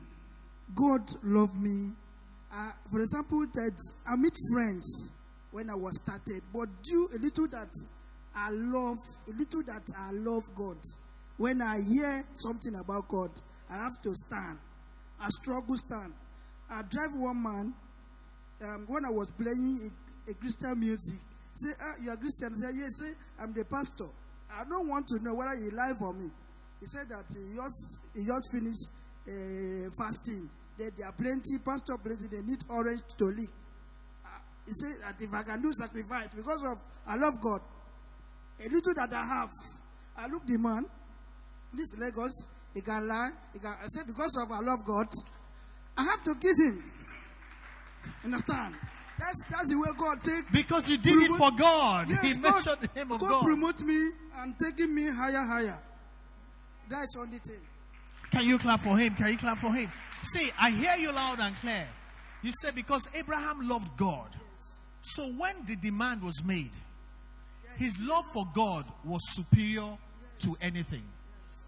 [0.73, 1.91] God loved me.
[2.51, 3.77] Uh, for example, that
[4.07, 5.11] I meet friends
[5.51, 7.69] when I was started, but due a little that
[8.33, 8.97] I love,
[9.27, 10.77] a little that I love God.
[11.37, 13.29] When I hear something about God,
[13.69, 14.57] I have to stand.
[15.19, 16.13] I struggle stand.
[16.69, 17.73] I drive one man
[18.63, 19.91] um, when I was playing
[20.27, 21.19] a, a Christian music,
[21.55, 22.55] say, ah, you are Christian?
[22.55, 24.09] Said, yes, say, I'm the pastor.
[24.51, 26.29] I don't want to know whether he lied for me.
[26.79, 28.89] He said that he just, he just finished
[29.27, 30.49] uh, fasting.
[30.77, 33.49] That there are plenty, pastor plenty, they need orange to lick.
[34.25, 36.77] Ah, He said that if I can do sacrifice, because of,
[37.07, 37.61] I love God,
[38.59, 39.49] a little that I have,
[40.17, 40.85] I look the man,
[41.73, 45.07] this Lagos, he can lie, he can, I said, because of I love God,
[45.97, 46.83] I have to give him.
[48.23, 48.75] Understand?
[49.19, 50.51] That's that's the way God take.
[50.51, 52.07] Because you did it for God.
[52.09, 53.43] Yes, he God, mentioned the name of God, God.
[53.43, 55.79] promote me and taking me higher, higher.
[56.89, 57.61] That's only thing.
[58.31, 59.15] Can you clap for him?
[59.15, 59.91] Can you clap for him?
[60.23, 61.87] See, I hear you loud and clear.
[62.43, 64.29] You said because Abraham loved God.
[65.01, 66.71] So when the demand was made,
[67.77, 69.97] his love for God was superior
[70.39, 71.03] to anything.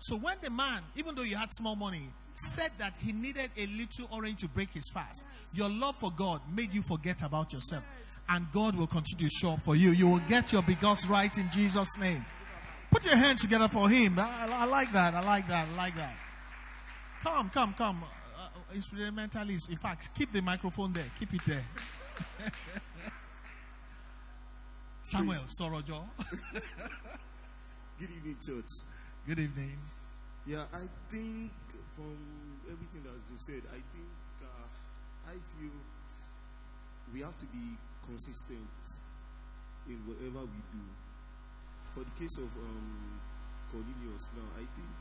[0.01, 2.01] So when the man, even though you had small money,
[2.39, 6.41] said that he needed a little orange to break his fast, your love for God
[6.55, 7.83] made you forget about yourself.
[8.29, 9.89] and God will continue to show up for you.
[9.91, 12.23] You will get your because right in Jesus' name.
[12.91, 14.17] Put your hands together for Him.
[14.17, 15.13] I, I like that.
[15.13, 15.67] I like that.
[15.67, 16.15] I like that.
[17.23, 18.03] Come, come, come.
[18.03, 19.69] Uh, uh, instrumentalist.
[19.69, 21.05] In fact, keep the microphone there.
[21.19, 21.65] Keep it there.
[25.01, 26.03] Samuel Sorojo.
[27.99, 28.69] Good evening, church.
[29.27, 29.77] Good evening.
[30.45, 31.51] Yeah, I think
[31.99, 32.15] from
[32.71, 34.07] everything that's been said, I think
[34.39, 34.67] uh,
[35.27, 35.75] I feel
[37.11, 37.75] we have to be
[38.07, 38.79] consistent
[39.91, 40.83] in whatever we do.
[41.91, 43.19] For the case of um,
[43.67, 44.91] Cornelius, now I think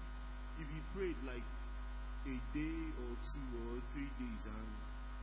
[0.58, 1.46] if he prayed like
[2.26, 4.68] a day or two or three days and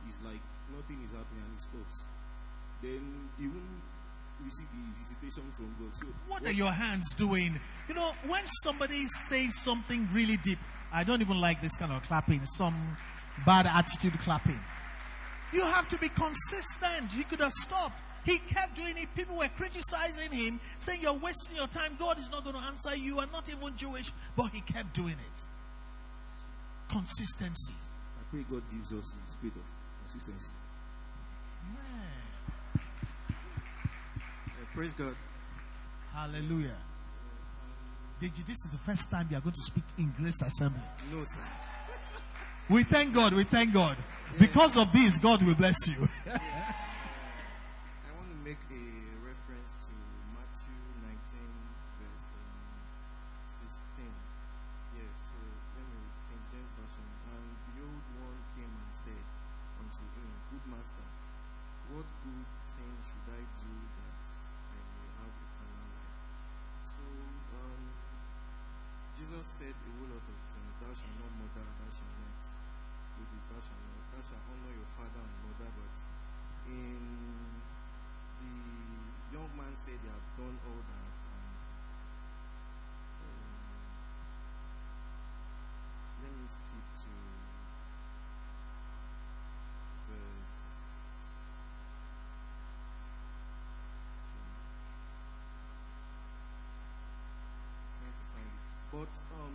[0.08, 0.40] it's like
[0.72, 2.06] nothing is happening and he stops,
[2.80, 3.02] then
[3.36, 3.84] he won't
[4.40, 5.92] receive the visitation from God.
[5.92, 7.60] So What are your hands doing?
[7.88, 10.58] You know, when somebody says something really deep,
[10.92, 12.96] I don't even like this kind of clapping, some
[13.44, 14.58] bad attitude clapping.
[15.52, 17.12] You have to be consistent.
[17.12, 17.96] He could have stopped.
[18.24, 19.08] He kept doing it.
[19.14, 21.96] People were criticizing him, saying, You're wasting your time.
[21.98, 23.20] God is not going to answer you.
[23.20, 24.10] And not even Jewish.
[24.36, 25.40] But he kept doing it.
[26.90, 27.72] Consistency.
[27.72, 29.70] I pray God gives us the spirit of
[30.00, 30.52] consistency.
[31.72, 32.82] Man.
[34.74, 35.14] praise God.
[36.12, 36.76] Hallelujah.
[38.20, 40.80] Deji, this is the first time you are going to speak in Grace Assembly.
[41.12, 41.40] No, sir.
[42.70, 43.34] We thank God.
[43.34, 43.96] We thank God.
[44.38, 46.08] Because of this, God will bless you.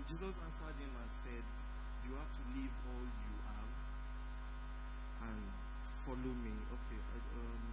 [0.07, 1.45] Jesus answered him and said,
[2.07, 3.71] You have to leave all you have
[5.31, 5.41] and
[6.05, 6.51] follow me.
[6.51, 7.65] Okay, I, um,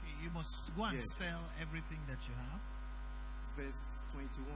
[0.00, 1.06] Okay, you must go and Yes.
[1.16, 2.60] sell everything that you have.
[3.56, 4.46] verse 21.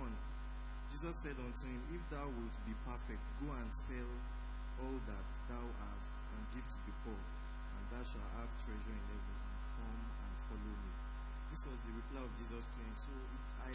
[0.91, 4.11] Jesus said unto him, If thou wilt be perfect, go and sell
[4.83, 9.05] all that thou hast and give to the poor, and thou shalt have treasure in
[9.11, 10.93] heaven, and come and follow me.
[11.51, 12.95] This was the reply of Jesus to him.
[12.95, 13.73] So it, I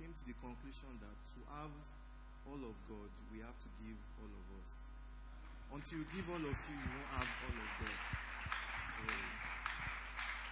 [0.00, 1.72] came to the conclusion that to have
[2.48, 4.86] all of God, we have to give all of us.
[5.72, 7.98] Until you give all of you, you won't have all of God.
[8.92, 9.02] So,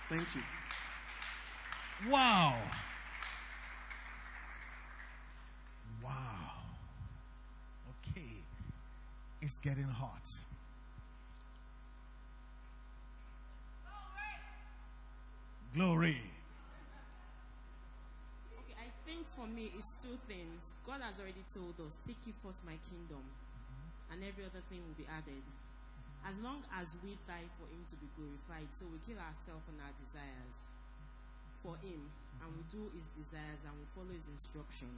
[0.09, 0.43] thank you.
[2.11, 2.57] Wow.
[6.03, 6.53] Wow.
[8.11, 8.43] Okay.
[9.41, 10.29] It's getting hot.
[15.75, 16.13] Glory.
[16.13, 16.42] Think
[19.33, 20.77] for me it's two things.
[20.85, 23.25] God has already told us, seek ye first my kingdom,
[24.13, 25.41] and every other thing will be added.
[26.29, 29.81] As long as we die for him to be glorified, so we kill ourselves and
[29.83, 30.71] our desires
[31.65, 31.99] for him,
[32.45, 34.91] and we do his desires and we follow his instruction.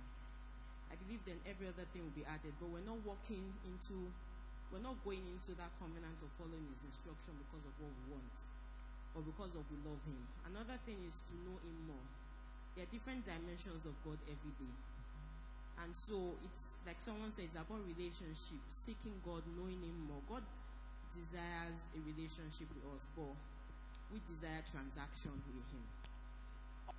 [0.91, 3.97] I believe then every other thing will be added, but we're not walking into,
[4.69, 8.37] we're not going into that covenant of following his instruction because of what we want
[9.15, 10.21] or because of we love him.
[10.51, 12.09] Another thing is to know him more.
[12.75, 14.75] There are different dimensions of God every day.
[15.83, 20.23] And so it's like someone said, it's about relationship, seeking God, knowing him more.
[20.29, 20.43] God
[21.13, 23.35] desires a relationship with us, but
[24.13, 25.85] we desire transaction with him.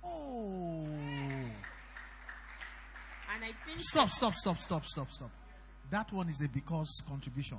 [0.04, 0.86] Oh.
[3.34, 5.30] And I think Stop, stop, stop, stop, stop, stop.
[5.90, 7.58] That one is a because contribution.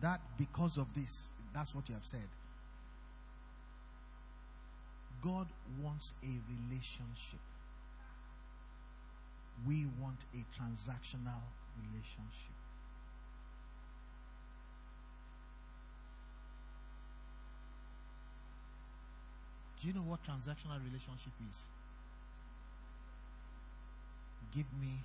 [0.00, 2.28] That because of this, that's what you have said.
[5.26, 5.48] God
[5.82, 7.40] wants a relationship.
[9.66, 11.42] We want a transactional
[11.82, 12.54] relationship.
[19.80, 21.68] Do you know what transactional relationship is?
[24.54, 25.02] Give me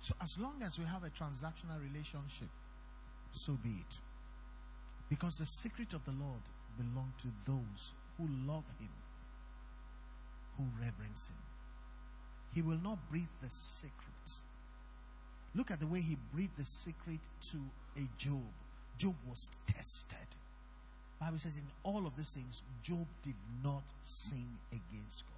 [0.00, 2.50] So as long as we have a transactional relationship,
[3.34, 3.98] so be it.
[5.08, 6.42] Because the secret of the Lord
[6.76, 8.88] belong to those who love him,
[10.56, 11.36] who reverence him.
[12.54, 14.40] He will not breathe the secret.
[15.54, 17.20] Look at the way he breathed the secret
[17.50, 17.58] to
[17.96, 18.42] a Job
[18.98, 20.28] Job was tested.
[21.20, 25.34] Bible says in all of these things, Job did not sin against God.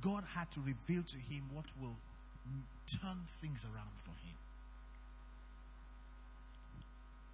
[0.00, 1.96] God had to reveal to him what will
[3.00, 4.36] turn things around for him.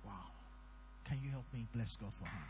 [0.05, 0.33] Wow.
[1.09, 2.43] Can you help me bless God for him?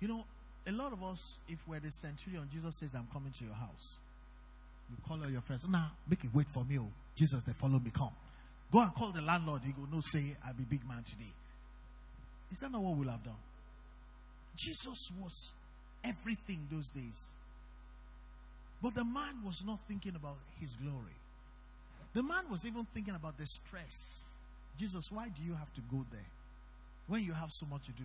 [0.00, 0.24] You know,
[0.66, 3.98] a lot of us, if we're the centurion, Jesus says, I'm coming to your house.
[4.90, 6.78] You call all your friends, nah, make it wait for me.
[6.78, 6.88] Oh.
[7.16, 8.12] Jesus, they follow me, come.
[8.70, 9.62] Go and call the landlord.
[9.64, 11.32] He go, no, say, I'll be big man today.
[12.52, 13.34] Is that not what we'll have done?
[14.56, 15.54] Jesus was
[16.04, 17.36] everything those days.
[18.82, 21.16] But the man was not thinking about his glory.
[22.14, 24.30] The man was even thinking about the stress.
[24.78, 26.20] Jesus, why do you have to go there
[27.08, 28.04] when you have so much to do?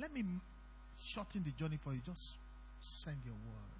[0.00, 0.24] Let me
[1.04, 2.00] shorten the journey for you.
[2.04, 2.36] Just
[2.80, 3.78] send your word.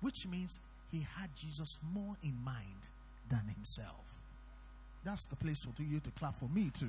[0.00, 0.60] Which means
[0.90, 2.88] he had Jesus more in mind
[3.28, 4.20] than himself.
[5.04, 6.88] That's the place for you to clap for me too.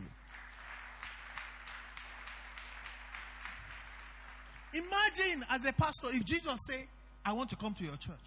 [4.73, 6.85] Imagine as a pastor if Jesus say,
[7.25, 8.25] I want to come to your church.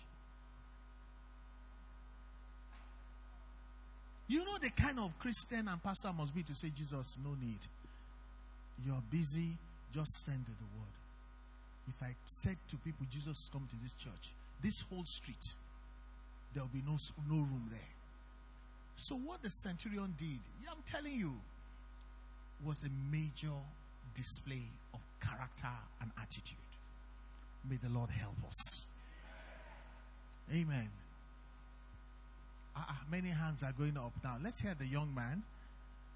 [4.27, 7.61] You know the kind of Christian and pastor must be to say, Jesus, no need.
[8.85, 9.57] You're busy,
[9.95, 10.99] just send the word.
[11.89, 15.55] If I said to people, Jesus coming to this church, this whole street,
[16.53, 16.97] there'll be no,
[17.31, 17.81] no room there.
[18.97, 21.33] So, what the centurion did, I'm telling you,
[22.67, 23.55] was a major
[24.15, 25.73] display of character
[26.03, 26.59] and attitude.
[27.71, 28.88] May the Lord help us.
[30.53, 30.89] Amen.
[32.75, 34.37] Ah, many hands are going up now.
[34.43, 35.43] Let's hear the young man.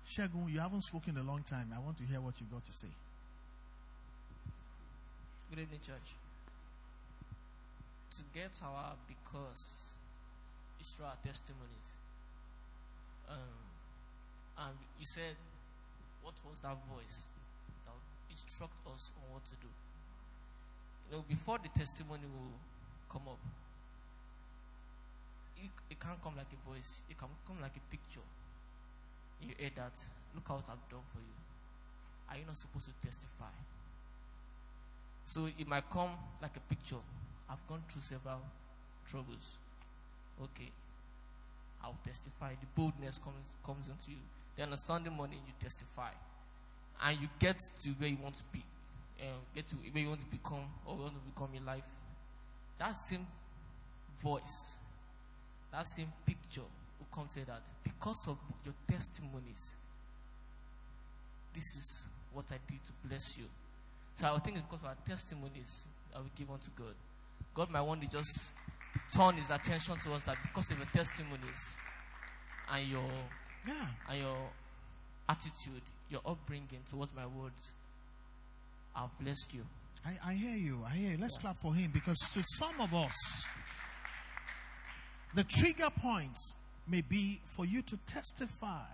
[0.06, 1.72] Shagun, you haven't spoken a long time.
[1.74, 2.88] I want to hear what you've got to say.
[5.50, 6.16] Good evening, church.
[8.16, 9.92] To get our because
[10.80, 11.88] is through our testimonies.
[13.28, 13.62] Um,
[14.58, 15.36] and you said,
[16.22, 17.28] what was that voice
[17.86, 18.00] that
[18.30, 19.68] instruct us on what to do?
[21.10, 22.56] You know, before the testimony will
[23.10, 23.38] come up,
[25.62, 27.02] it, can't come like a voice.
[27.08, 28.26] It can come like a picture.
[29.40, 29.92] You hear that.
[30.34, 31.36] Look how I've done for you.
[32.30, 33.52] Are you not supposed to testify?
[35.24, 36.10] So it might come
[36.40, 37.02] like a picture.
[37.48, 38.40] I've gone through several
[39.06, 39.56] troubles.
[40.42, 40.70] Okay.
[41.84, 42.52] I'll testify.
[42.60, 44.24] The boldness comes comes into you.
[44.56, 46.10] Then on a Sunday morning you testify.
[47.04, 48.62] And you get to where you want to be.
[49.20, 51.84] Um, get to where you want to become or you want to become in life.
[52.78, 53.26] That same
[54.22, 54.78] voice,
[55.72, 57.62] that same picture will come to that.
[57.82, 59.74] Because of your testimonies,
[61.54, 63.44] this is what I did to bless you.
[64.14, 66.94] So I think because of our testimonies that we give unto God.
[67.54, 68.52] God might want to just
[69.14, 71.76] turn his attention to us that because of your testimonies
[72.72, 73.10] and your
[73.66, 73.86] yeah.
[74.10, 74.36] and your
[75.28, 77.74] attitude, your upbringing towards my words,
[78.94, 79.64] I've blessed you.
[80.04, 80.80] I, I hear you.
[80.86, 81.18] I hear you.
[81.18, 83.44] Let's clap for him because to some of us,
[85.34, 86.36] the trigger point
[86.86, 88.84] may be for you to testify.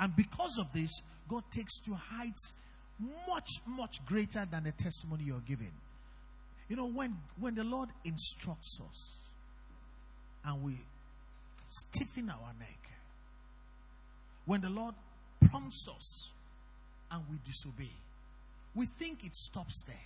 [0.00, 2.52] And because of this, God takes to heights
[3.28, 5.72] much, much greater than the testimony you're giving.
[6.68, 9.16] You know, when, when the Lord instructs us
[10.44, 10.74] and we
[11.66, 12.78] stiffen our neck,
[14.44, 14.94] when the Lord
[15.48, 16.32] prompts us
[17.10, 17.92] and we disobey,
[18.74, 19.96] we think it stops there.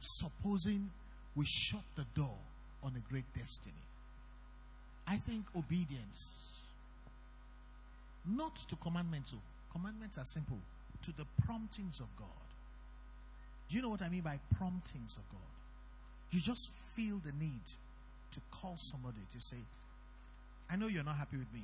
[0.00, 0.90] Supposing
[1.34, 2.36] we shut the door
[2.82, 3.74] on a great destiny.
[5.06, 6.60] I think obedience,
[8.26, 9.40] not to commandments, oh,
[9.72, 10.58] commandments are simple,
[11.02, 12.28] to the promptings of God.
[13.68, 15.40] Do you know what I mean by promptings of God?
[16.30, 17.66] You just feel the need
[18.32, 19.58] to call somebody to say,
[20.70, 21.62] I know you're not happy with me,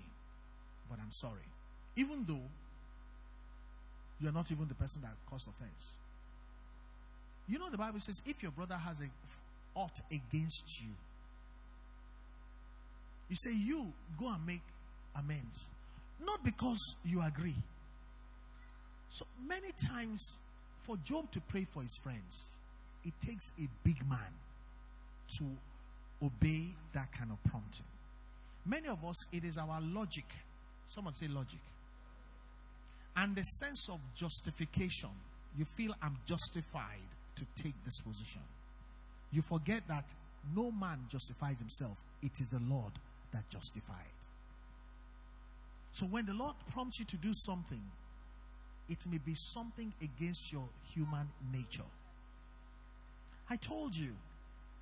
[0.89, 1.49] but I'm sorry.
[1.97, 2.47] Even though
[4.21, 5.95] you're not even the person that caused offense.
[7.49, 9.09] You know, the Bible says if your brother has a
[9.75, 10.91] ought against you,
[13.31, 14.63] you say, You go and make
[15.17, 15.71] amends.
[16.23, 17.55] Not because you agree.
[19.09, 20.39] So many times,
[20.81, 22.59] for Job to pray for his friends,
[23.05, 24.19] it takes a big man
[25.39, 25.45] to
[26.23, 27.87] obey that kind of prompting.
[28.67, 30.27] Many of us, it is our logic.
[30.85, 31.61] Someone say logic.
[33.17, 35.11] And the sense of justification.
[35.59, 38.43] You feel I'm justified to take this position.
[39.33, 40.13] You forget that
[40.55, 42.93] no man justifies himself, it is the Lord
[43.33, 43.97] that justifies.
[45.93, 47.83] So when the Lord prompts you to do something,
[48.89, 51.89] it may be something against your human nature.
[53.49, 54.13] I told you,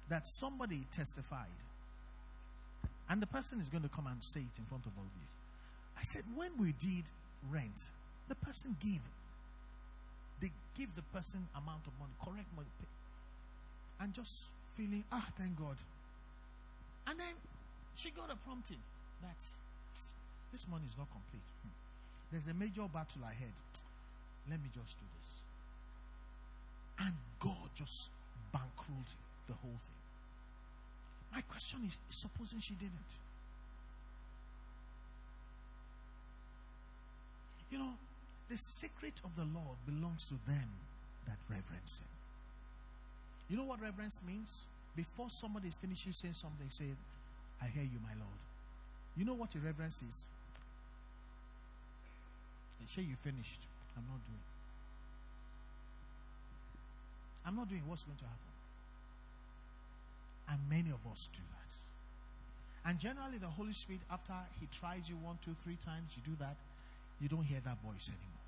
[0.09, 1.47] that somebody testified,
[3.09, 5.17] and the person is going to come and say it in front of all of
[5.17, 5.29] you.
[5.99, 7.05] I said, when we did
[7.51, 7.89] rent,
[8.29, 9.01] the person gave.
[10.41, 12.69] They give the person amount of money, correct money,
[14.01, 15.77] and just feeling, ah, thank God.
[17.07, 17.35] And then
[17.99, 18.79] she got a prompting
[19.23, 19.43] that
[20.53, 21.43] this money is not complete.
[21.67, 21.75] Hmm.
[22.31, 23.59] There's a major battle ahead.
[24.49, 25.31] Let me just do this.
[27.01, 28.11] And God just
[28.55, 29.15] bankrolled
[29.49, 29.99] the whole thing.
[31.35, 33.13] My question is supposing she didn't.
[37.71, 37.93] You know,
[38.49, 40.71] the secret of the Lord belongs to them
[41.27, 42.09] that reverence Him.
[43.51, 44.67] You know what reverence means?
[44.97, 46.87] Before somebody finishes saying something, say,
[47.63, 48.41] I hear you, my Lord.
[49.17, 50.29] You know what irreverence reverence is?
[52.81, 53.61] They say you finished.
[53.97, 54.45] I'm not doing.
[57.47, 58.55] I'm not doing what's going to happen.
[60.51, 62.89] And many of us do that.
[62.89, 66.37] And generally, the Holy Spirit, after He tries you one, two, three times, you do
[66.41, 66.57] that,
[67.21, 68.39] you don't hear that voice anymore.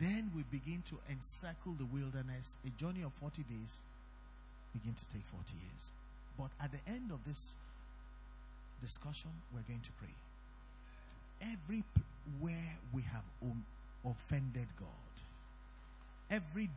[0.00, 2.56] Then we begin to encircle the wilderness.
[2.66, 3.82] A journey of 40 days
[4.72, 5.92] begin to take 40 years.
[6.36, 7.54] But at the end of this
[8.80, 10.08] discussion, we're going to pray.
[11.42, 13.24] Everywhere we have
[14.04, 14.88] offended God,
[16.30, 16.68] every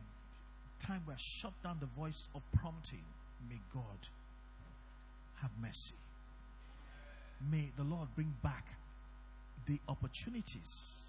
[0.78, 3.04] time we have shut down the voice of prompting,
[3.48, 4.08] may God
[5.42, 5.94] have mercy.
[7.50, 8.66] May the Lord bring back
[9.66, 11.08] the opportunities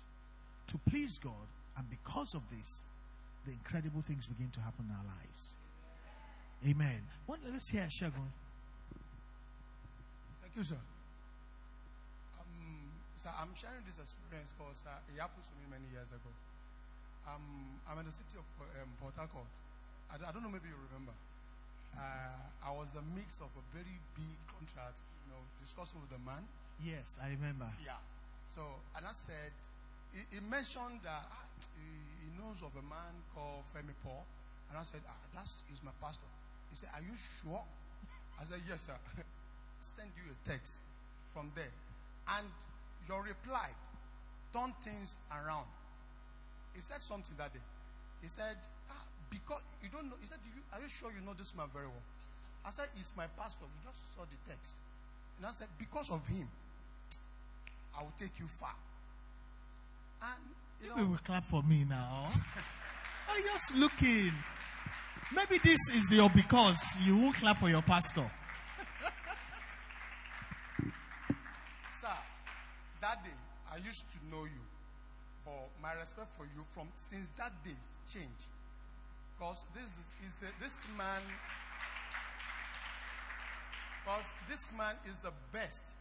[0.67, 1.47] to please God,
[1.77, 2.85] and because of this,
[3.45, 5.53] the incredible things begin to happen in our lives.
[6.67, 7.01] Amen.
[7.25, 8.31] What, let's hear Shagun.
[10.55, 10.79] You, sir.
[12.39, 12.87] Um,
[13.19, 16.31] sir, I'm sharing this experience because uh, it happened to me many years ago.
[17.27, 18.47] Um, I'm in the city of
[18.79, 19.51] um, Port Harcourt.
[20.07, 21.11] I, I, don't know, maybe you remember.
[21.99, 24.95] Uh, I was the mix of a very big contract,
[25.27, 26.47] you know, discussing with the man.
[26.79, 27.67] Yes, I remember.
[27.83, 27.99] Yeah.
[28.47, 28.63] So,
[28.95, 29.51] and I said,
[30.15, 31.43] he, he mentioned that ah,
[31.75, 31.83] he,
[32.23, 34.23] he, knows of a man called Femi Paul.
[34.71, 36.31] And I said, ah, that's is my pastor.
[36.71, 37.63] He said, Are you sure?
[38.39, 38.95] I said, Yes, sir.
[39.85, 40.81] Send you a text
[41.33, 41.71] from there.
[42.39, 42.47] And
[43.07, 43.69] your reply
[44.51, 45.67] turned things around.
[46.73, 47.61] He said something that day.
[48.21, 48.57] He said,
[48.89, 51.67] ah, because you don't know, he said, you, Are you sure you know this man
[51.73, 52.05] very well?
[52.65, 53.63] I said, He's my pastor.
[53.63, 54.75] You just saw the text.
[55.37, 56.47] And I said, Because of him,
[57.97, 58.73] I will take you far.
[60.21, 60.41] And
[60.81, 62.27] you know, will clap for me now.
[63.29, 64.31] I'm just looking.
[65.33, 68.29] Maybe this is your because you won't clap for your pastor.
[73.15, 73.39] That day
[73.71, 74.63] I used to know you,
[75.45, 77.75] but my respect for you from since that day
[78.07, 78.51] changed.
[79.35, 81.23] Because this is, is the, this man,
[84.03, 85.95] because this man is the best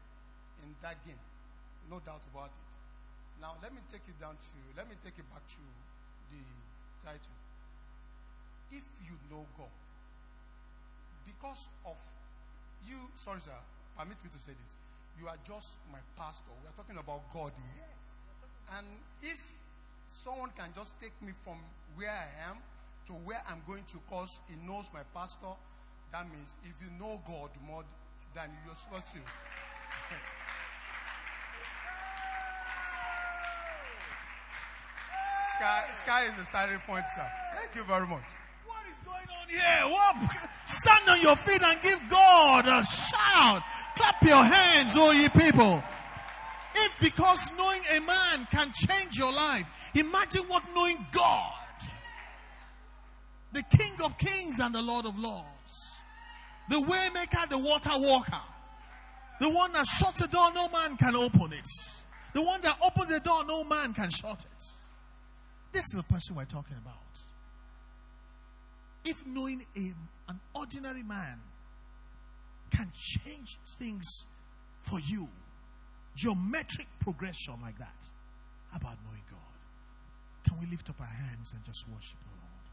[0.63, 1.19] in that game,
[1.91, 2.71] no doubt about it.
[3.41, 5.63] Now let me take it down to, let me take it back to
[6.31, 6.43] the
[7.03, 7.35] title
[8.71, 9.71] if you know God,
[11.27, 11.99] because of
[12.87, 13.55] you, sorry, sir,
[13.97, 14.75] permit me to say this.
[15.21, 16.51] You are just my pastor.
[16.63, 17.85] We are talking about God here.
[18.77, 18.87] And
[19.23, 19.53] if
[20.07, 21.59] someone can just take me from
[21.97, 22.57] where I am
[23.07, 25.55] to where I'm going to, because he knows my pastor,
[26.13, 27.85] that means if you know God more
[28.35, 29.19] than you're supposed to.
[35.55, 37.27] Sky, sky is the starting point, sir.
[37.55, 38.25] Thank you very much
[39.55, 40.31] yeah, whoop.
[40.65, 43.63] Stand on your feet and give God a shout.
[43.97, 45.83] Clap your hands, all ye people.
[46.77, 51.53] If because knowing a man can change your life, imagine what knowing God,
[53.53, 56.01] the King of kings and the Lord of lords,
[56.69, 58.41] the waymaker, the water walker,
[59.41, 61.69] the one that shuts the door, no man can open it.
[62.33, 64.65] The one that opens the door, no man can shut it.
[65.73, 66.95] This is the person we're talking about.
[69.05, 69.93] If knowing a,
[70.31, 71.41] an ordinary man
[72.75, 74.25] can change things
[74.81, 75.29] for you,
[76.17, 78.05] geometric progression like that,
[78.71, 79.39] how about knowing God?
[80.49, 82.65] Can we lift up our hands and just worship the Lord?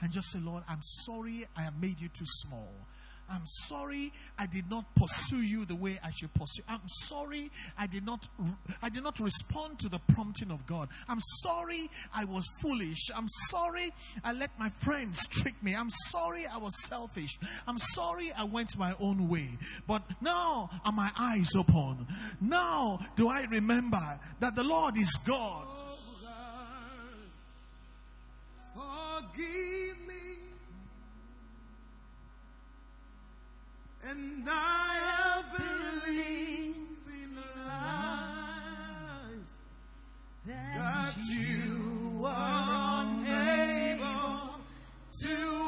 [0.00, 2.72] And just say, Lord, I'm sorry I have made you too small.
[3.32, 6.62] I'm sorry I did not pursue you the way I should pursue.
[6.68, 8.28] I'm sorry I did not
[8.82, 10.88] I did not respond to the prompting of God.
[11.08, 13.10] I'm sorry I was foolish.
[13.16, 13.90] I'm sorry
[14.22, 15.74] I let my friends trick me.
[15.74, 17.38] I'm sorry I was selfish.
[17.66, 19.48] I'm sorry I went my own way.
[19.86, 22.06] But now are my eyes open.
[22.40, 25.66] Now do I remember that the Lord is God.
[28.74, 29.81] Forgive me
[34.04, 36.74] And I believe
[37.06, 37.36] in
[37.68, 39.46] lies
[40.44, 44.58] that you are unable
[45.22, 45.61] to.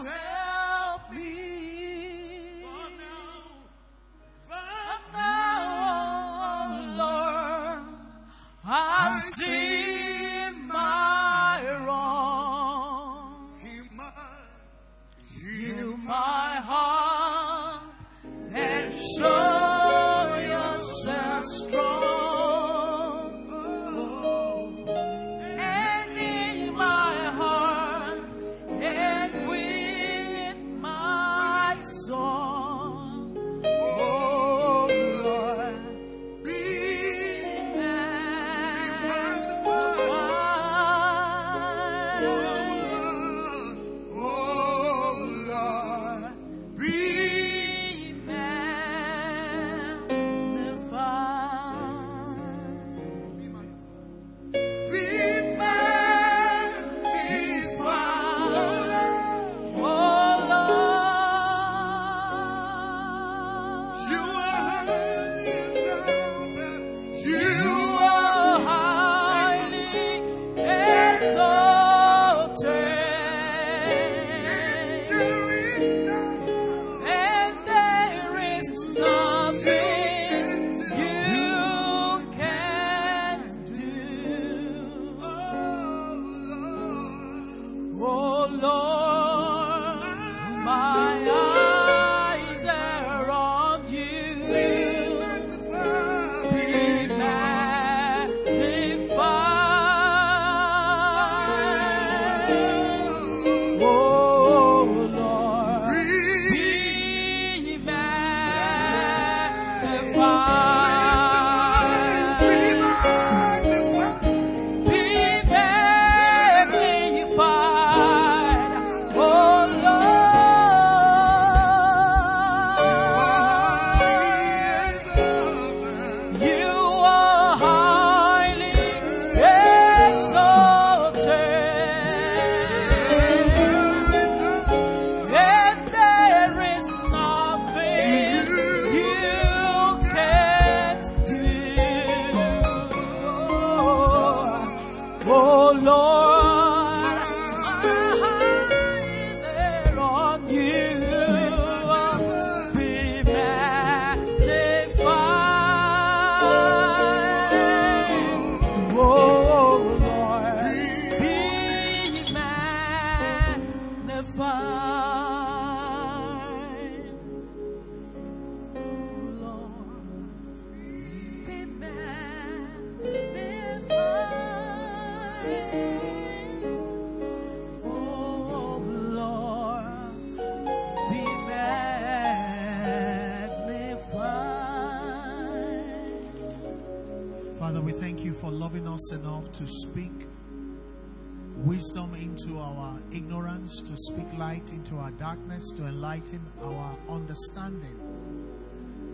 [194.74, 197.98] Into our darkness, to enlighten our understanding,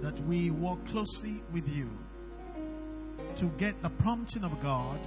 [0.00, 1.90] that we walk closely with you,
[3.36, 4.98] to get the prompting of God,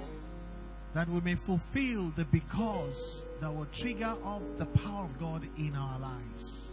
[0.94, 5.74] that we may fulfill the because that will trigger off the power of God in
[5.74, 6.64] our lives.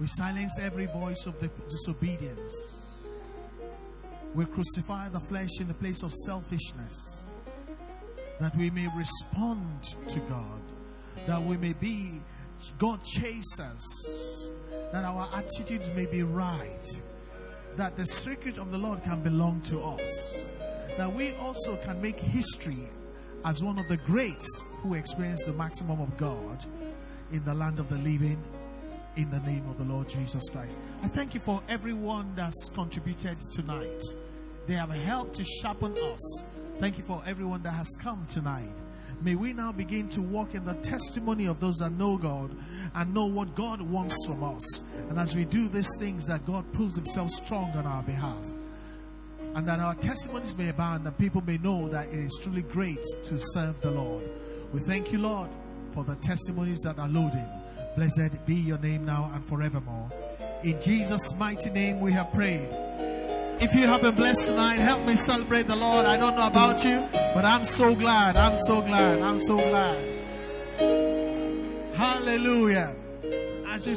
[0.00, 1.34] We silence every voice of
[1.68, 2.80] disobedience.
[4.34, 7.24] We crucify the flesh in the place of selfishness
[8.40, 10.60] that we may respond to God,
[11.26, 12.20] that we may be
[12.78, 14.52] God chasers,
[14.92, 16.84] that our attitudes may be right,
[17.76, 20.48] that the secret of the Lord can belong to us,
[20.96, 22.88] that we also can make history
[23.44, 26.64] as one of the greats who experienced the maximum of God
[27.32, 28.42] in the land of the living
[29.16, 30.76] in the name of the Lord Jesus Christ.
[31.02, 34.02] I thank you for everyone that's contributed tonight.
[34.66, 36.44] They have helped to sharpen us.
[36.78, 38.72] Thank you for everyone that has come tonight.
[39.24, 42.50] May we now begin to walk in the testimony of those that know God
[42.94, 44.82] and know what God wants from us.
[45.08, 48.46] And as we do these things, that God proves Himself strong on our behalf.
[49.54, 53.02] And that our testimonies may abound and people may know that it is truly great
[53.24, 54.24] to serve the Lord.
[54.74, 55.48] We thank you, Lord,
[55.92, 57.48] for the testimonies that are loading.
[57.96, 60.10] Blessed be your name now and forevermore.
[60.64, 62.68] In Jesus' mighty name we have prayed.
[63.60, 66.06] If you have been blessed tonight, help me celebrate the Lord.
[66.06, 68.36] I don't know about you, but I'm so glad.
[68.36, 69.20] I'm so glad.
[69.22, 69.98] I'm so glad.
[71.94, 72.94] Hallelujah.
[73.68, 73.94] As you